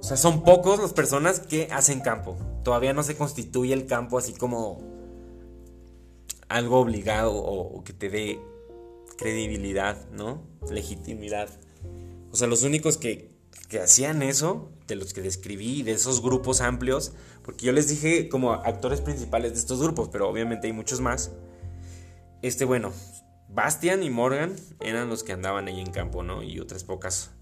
o 0.01 0.03
sea, 0.03 0.17
son 0.17 0.43
pocos 0.43 0.81
las 0.81 0.95
personas 0.95 1.41
que 1.41 1.69
hacen 1.71 2.01
campo. 2.01 2.39
Todavía 2.65 2.95
no 2.95 3.03
se 3.03 3.17
constituye 3.17 3.75
el 3.75 3.87
campo 3.87 4.17
así 4.17 4.33
como 4.33 4.81
algo 6.49 6.81
obligado 6.81 7.35
o, 7.35 7.85
que 7.85 7.93
te 7.93 8.09
dé 8.09 8.41
credibilidad, 9.19 10.09
¿no? 10.11 10.43
Legitimidad. 10.71 11.51
O 12.33 12.37
sea, 12.37 12.49
los 12.49 12.63
únicos 12.63 12.97
que, 12.97 13.31
que 13.69 13.81
hacían 13.81 14.23
eso, 14.23 14.71
de 14.87 14.97
los 14.97 15.13
que 15.13 15.21
describí, 15.21 15.83
de 15.83 15.93
esos 15.93 16.23
grupos 16.23 16.63
amplios, 16.63 17.13
porque 17.45 17.67
yo 17.67 17.73
les 17.73 17.89
dije 17.89 18.31
como 18.31 18.53
actores 18.53 19.03
principales 19.03 19.53
de 19.53 19.59
estos 19.59 19.83
grupos, 19.83 20.09
pero 20.11 20.29
obviamente 20.31 20.67
hay 20.67 20.73
muchos 20.73 21.01
más. 21.01 21.31
Este, 22.41 22.65
bueno, 22.65 22.91
Bastian 23.51 24.03
y 24.03 24.09
Morgan 24.09 24.57
eran 24.81 25.11
los 25.11 25.25
que 25.25 25.33
andaban 25.33 25.69
ahí 25.69 25.79
en 25.79 25.91
campo, 25.91 26.23
¿no? 26.23 26.43
Y 26.43 26.59
otras 26.59 26.85
pocas 26.85 27.33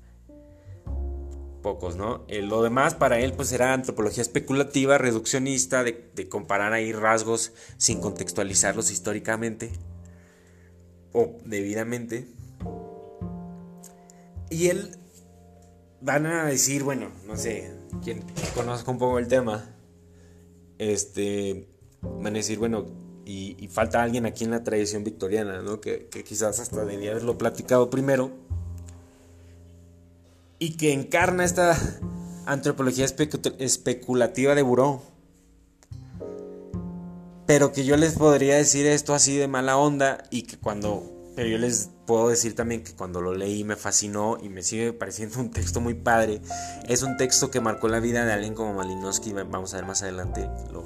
pocos, 1.58 1.96
¿no? 1.96 2.24
Eh, 2.28 2.42
lo 2.42 2.62
demás 2.62 2.94
para 2.94 3.20
él 3.20 3.32
pues 3.32 3.52
era 3.52 3.72
antropología 3.72 4.22
especulativa, 4.22 4.98
reduccionista, 4.98 5.84
de, 5.84 6.28
comparar 6.28 6.72
ahí 6.72 6.92
rasgos 6.92 7.52
sin 7.76 8.00
contextualizarlos 8.00 8.90
históricamente 8.90 9.72
o 11.12 11.36
debidamente. 11.44 12.26
Y 14.50 14.68
él 14.68 14.96
van 16.00 16.26
a 16.26 16.46
decir, 16.46 16.82
bueno, 16.82 17.10
no 17.26 17.36
sé, 17.36 17.74
quien 18.02 18.24
conozca 18.54 18.90
un 18.90 18.98
poco 18.98 19.18
el 19.18 19.28
tema, 19.28 19.74
este, 20.78 21.68
van 22.00 22.34
a 22.34 22.38
decir, 22.38 22.58
bueno, 22.58 22.86
y, 23.24 23.68
falta 23.68 24.02
alguien 24.02 24.24
aquí 24.24 24.44
en 24.44 24.50
la 24.50 24.64
tradición 24.64 25.04
victoriana, 25.04 25.60
¿no? 25.60 25.82
Que, 25.82 26.08
que 26.08 26.24
quizás 26.24 26.60
hasta 26.60 26.86
debía 26.86 27.10
haberlo 27.10 27.36
platicado 27.36 27.90
primero 27.90 28.47
y 30.58 30.76
que 30.76 30.92
encarna 30.92 31.44
esta 31.44 31.76
antropología 32.46 33.06
especulativa 33.58 34.54
de 34.54 34.62
Buró. 34.62 35.02
Pero 37.46 37.72
que 37.72 37.84
yo 37.84 37.96
les 37.96 38.14
podría 38.14 38.56
decir 38.56 38.86
esto 38.86 39.14
así 39.14 39.36
de 39.36 39.48
mala 39.48 39.76
onda 39.76 40.24
y 40.30 40.42
que 40.42 40.58
cuando... 40.58 41.14
Pero 41.34 41.48
yo 41.48 41.58
les 41.58 41.90
puedo 42.04 42.30
decir 42.30 42.56
también 42.56 42.82
que 42.82 42.94
cuando 42.94 43.20
lo 43.20 43.32
leí 43.32 43.62
me 43.64 43.76
fascinó 43.76 44.38
y 44.42 44.48
me 44.48 44.62
sigue 44.62 44.92
pareciendo 44.92 45.38
un 45.38 45.50
texto 45.50 45.80
muy 45.80 45.94
padre. 45.94 46.40
Es 46.88 47.02
un 47.02 47.16
texto 47.16 47.50
que 47.50 47.60
marcó 47.60 47.86
la 47.86 48.00
vida 48.00 48.24
de 48.24 48.32
alguien 48.32 48.54
como 48.54 48.74
Malinowski, 48.74 49.32
vamos 49.32 49.72
a 49.72 49.76
ver 49.76 49.86
más 49.86 50.02
adelante, 50.02 50.50
lo, 50.72 50.84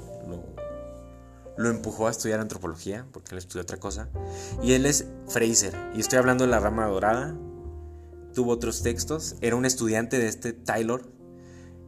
lo, 1.57 1.69
empujó 1.69 2.07
a 2.07 2.11
estudiar 2.11 2.39
antropología, 2.39 3.07
porque 3.11 3.31
él 3.31 3.39
estudió 3.39 3.63
otra 3.63 3.77
cosa. 3.77 4.09
Y 4.61 4.73
él 4.73 4.85
es 4.85 5.07
Fraser, 5.27 5.75
y 5.95 6.01
estoy 6.01 6.19
hablando 6.19 6.43
de 6.43 6.51
la 6.51 6.59
rama 6.59 6.85
dorada, 6.85 7.35
tuvo 8.33 8.51
otros 8.51 8.81
textos, 8.81 9.35
era 9.41 9.55
un 9.55 9.65
estudiante 9.65 10.19
de 10.19 10.27
este 10.27 10.53
Taylor. 10.53 11.03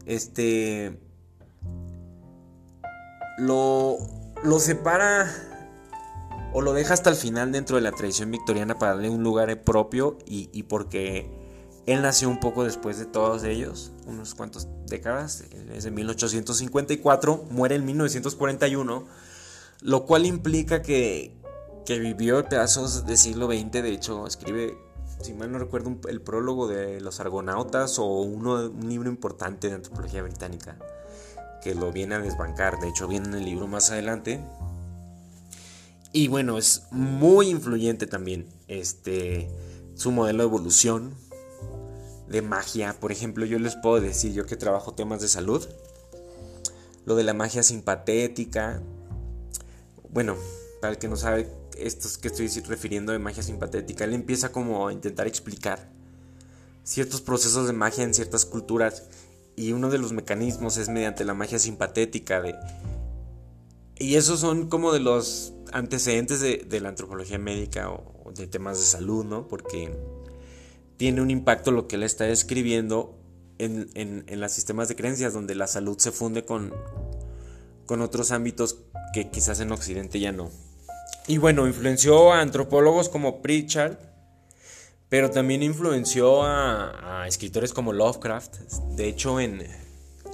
Este 0.06 1.00
lo, 3.38 3.98
lo 4.44 4.60
separa 4.60 5.32
o 6.54 6.62
lo 6.62 6.74
deja 6.74 6.94
hasta 6.94 7.10
el 7.10 7.18
final 7.18 7.52
dentro 7.52 7.76
de 7.76 7.82
la 7.82 7.92
tradición 7.92 8.32
victoriana 8.32 8.80
para 8.80 8.94
darle 8.94 9.10
un 9.10 9.24
lugar 9.24 9.62
propio 9.64 10.18
y, 10.26 10.64
porque 10.64 11.30
él 11.86 12.02
nació 12.02 12.30
un 12.30 12.40
poco 12.40 12.64
después 12.64 12.98
de 12.98 13.06
todos 13.06 13.44
ellos, 13.44 13.92
unos 14.06 14.36
cuantos 14.36 14.70
décadas, 14.88 15.44
es 15.74 15.84
de 15.84 15.92
1854, 15.92 17.48
muere 17.52 17.76
en 17.76 17.86
1941, 17.86 19.06
lo 19.82 20.06
cual 20.06 20.26
implica 20.26 20.82
que, 20.82 21.36
que 21.86 22.00
vivió 22.00 22.46
pedazos 22.46 23.06
del 23.06 23.18
siglo 23.18 23.48
XX, 23.48 23.72
de 23.72 23.90
hecho 23.92 24.26
escribe 24.26 24.78
si 25.22 25.34
mal 25.34 25.52
no 25.52 25.60
recuerdo, 25.60 25.96
el 26.08 26.22
prólogo 26.22 26.68
de 26.68 27.02
los 27.02 27.20
argonautas 27.20 28.00
o 28.00 28.22
uno, 28.22 28.70
un 28.70 28.90
libro 28.90 29.10
importante 29.10 29.70
de 29.70 29.76
antropología 29.76 30.22
británica 30.22 30.78
que 31.64 31.74
lo 31.74 31.92
viene 31.92 32.16
a 32.16 32.20
desbancar. 32.20 32.80
De 32.80 32.90
hecho, 32.90 33.08
viene 33.08 33.30
en 33.30 33.34
el 33.36 33.46
libro 33.46 33.68
más 33.68 33.90
adelante. 33.90 34.40
Y 36.12 36.28
bueno, 36.28 36.58
es 36.58 36.84
muy 36.92 37.50
influyente 37.50 38.08
también 38.08 38.48
este, 38.68 39.50
su 39.96 40.12
modelo 40.12 40.44
de 40.44 40.50
evolución 40.50 41.16
de 42.30 42.42
magia. 42.42 42.96
Por 43.00 43.12
ejemplo, 43.12 43.46
yo 43.46 43.60
les 43.60 43.76
puedo 43.76 44.00
decir, 44.00 44.32
yo 44.32 44.46
que 44.46 44.56
trabajo 44.56 44.94
temas 44.94 45.22
de 45.22 45.28
salud, 45.28 45.68
lo 47.06 47.16
de 47.16 47.24
la 47.24 47.34
magia 47.34 47.64
simpatética. 47.64 48.82
Bueno, 50.10 50.36
para 50.82 50.94
el 50.94 51.00
que 51.00 51.08
no 51.08 51.16
sabe, 51.16 51.50
estos 51.78 52.18
que 52.18 52.28
estoy 52.28 52.48
refiriendo 52.48 53.12
de 53.12 53.20
magia 53.20 53.44
simpatética, 53.44 54.04
él 54.04 54.14
empieza 54.14 54.52
como 54.52 54.88
a 54.88 54.94
intentar 54.94 55.28
explicar 55.28 55.90
ciertos 56.84 57.22
procesos 57.22 57.68
de 57.68 57.74
magia 57.74 58.04
en 58.04 58.14
ciertas 58.14 58.46
culturas 58.46 59.04
y 59.56 59.72
uno 59.72 59.90
de 59.90 59.98
los 59.98 60.14
mecanismos 60.14 60.78
es 60.78 60.90
mediante 60.90 61.26
la 61.26 61.34
magia 61.34 61.60
simpatética 61.60 62.42
de 62.42 62.56
y 63.98 64.16
esos 64.16 64.42
son 64.42 64.68
como 64.68 64.92
de 64.92 65.00
los 65.00 65.54
antecedentes 65.72 66.42
de, 66.42 66.80
la 66.82 66.90
antropología 66.90 67.38
médica 67.38 67.90
o, 67.90 68.32
de 68.36 68.46
temas 68.46 68.78
de 68.78 68.86
salud, 68.86 69.24
¿no? 69.24 69.48
Porque 69.48 69.98
tiene 70.98 71.22
un 71.22 71.32
impacto 71.32 71.72
lo 71.72 71.88
que 71.88 71.96
él 71.96 72.04
está 72.04 72.28
escribiendo 72.28 73.18
en, 73.58 73.90
en, 73.96 74.40
los 74.40 74.52
sistemas 74.52 74.90
de 74.90 74.98
creencias, 74.98 75.34
donde 75.34 75.56
la 75.56 75.68
salud 75.68 75.98
se 75.98 76.12
funde 76.12 76.44
con, 76.44 76.74
con 77.86 78.02
otros 78.02 78.32
ámbitos 78.32 78.80
que 79.14 79.30
quizás 79.30 79.62
en 79.62 79.72
Occidente 79.72 80.20
ya 80.20 80.34
no. 80.34 80.50
Y 81.28 81.40
bueno, 81.40 81.66
influenció 81.66 82.32
a 82.32 82.42
antropólogos 82.42 83.10
como 83.10 83.42
Pritchard, 83.42 83.98
pero 85.10 85.32
también 85.32 85.64
influenció 85.64 86.44
a, 86.44 87.26
escritores 87.28 87.74
como 87.74 87.94
Lovecraft. 87.94 88.58
De 88.96 89.08
hecho, 89.08 89.40
en 89.40 89.64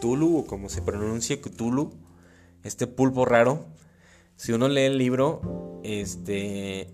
Tulu, 0.01 0.39
o 0.39 0.45
como 0.45 0.67
se 0.67 0.82
pronuncia 0.82 1.39
Cthulhu, 1.39 1.93
este 2.63 2.88
pulpo 2.88 3.23
raro, 3.23 3.65
si 4.36 4.51
uno 4.51 4.67
lee 4.67 4.82
el 4.82 4.97
libro, 4.97 5.80
este, 5.84 6.89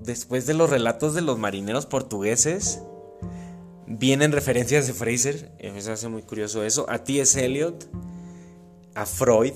después 0.00 0.46
de 0.46 0.54
los 0.54 0.68
relatos 0.68 1.14
de 1.14 1.22
los 1.22 1.38
marineros 1.38 1.86
portugueses, 1.86 2.82
vienen 3.86 4.32
referencias 4.32 4.86
de 4.86 4.92
Fraser, 4.92 5.52
me 5.62 5.78
hace 5.78 6.08
muy 6.08 6.22
curioso 6.22 6.62
eso, 6.62 6.84
a 6.90 7.04
T.S. 7.04 7.42
Eliot, 7.42 7.88
a 8.94 9.06
Freud 9.06 9.54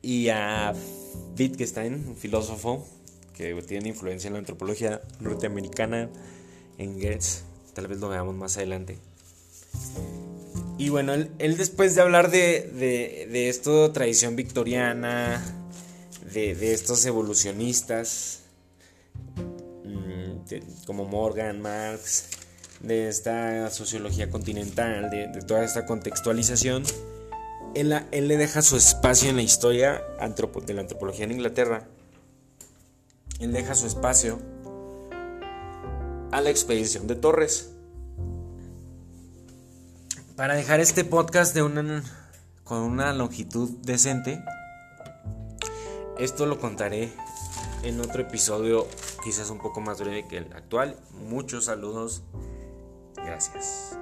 y 0.00 0.28
a 0.28 0.72
Wittgenstein, 1.38 1.94
un 2.08 2.16
filósofo 2.16 2.86
que 3.34 3.54
tiene 3.62 3.88
influencia 3.88 4.28
en 4.28 4.34
la 4.34 4.38
antropología 4.40 5.00
norteamericana, 5.20 6.10
en 6.78 6.94
Goethe, 6.94 7.42
tal 7.74 7.86
vez 7.86 7.98
lo 7.98 8.08
veamos 8.08 8.34
más 8.34 8.56
adelante. 8.56 8.98
Y 10.78 10.88
bueno, 10.88 11.14
él, 11.14 11.56
después 11.56 11.94
de 11.94 12.02
hablar 12.02 12.30
de, 12.30 13.28
de, 13.30 13.48
esto, 13.48 13.92
tradición 13.92 14.36
victoriana, 14.36 15.42
de, 16.32 16.72
estos 16.72 17.04
evolucionistas, 17.06 18.40
mm, 19.84 20.84
como 20.86 21.04
Morgan, 21.04 21.60
Marx, 21.60 22.26
de 22.80 23.08
esta 23.08 23.70
sociología 23.70 24.28
continental, 24.30 25.10
de, 25.10 25.28
toda 25.46 25.64
esta 25.64 25.86
contextualización, 25.86 26.82
él, 27.74 28.28
le 28.28 28.36
deja 28.36 28.62
su 28.62 28.76
espacio 28.76 29.30
en 29.30 29.36
la 29.36 29.42
historia 29.42 30.02
de 30.18 30.74
la 30.74 30.80
antropología 30.80 31.24
en 31.24 31.32
Inglaterra. 31.32 31.88
Él 33.40 33.52
deja 33.52 33.74
su 33.74 33.86
espacio 33.86 34.38
a 36.30 36.40
la 36.40 36.50
expedición 36.50 37.06
de 37.06 37.16
Torres 37.16 37.72
para 40.36 40.54
dejar 40.54 40.80
este 40.80 41.04
podcast 41.04 41.56
con 42.64 42.80
una 42.80 43.12
longitud 43.12 43.70
decente, 43.82 44.42
esto 46.18 46.46
lo 46.46 46.58
contaré 46.58 47.12
en 47.82 48.00
otro 48.00 48.22
episodio 48.22 48.86
quizás 49.22 49.50
un 49.50 49.58
poco 49.58 49.80
más 49.80 50.00
breve 50.00 50.26
que 50.26 50.38
el 50.38 50.52
actual. 50.52 50.96
Muchos 51.28 51.66
saludos. 51.66 52.22
Gracias. 53.16 53.96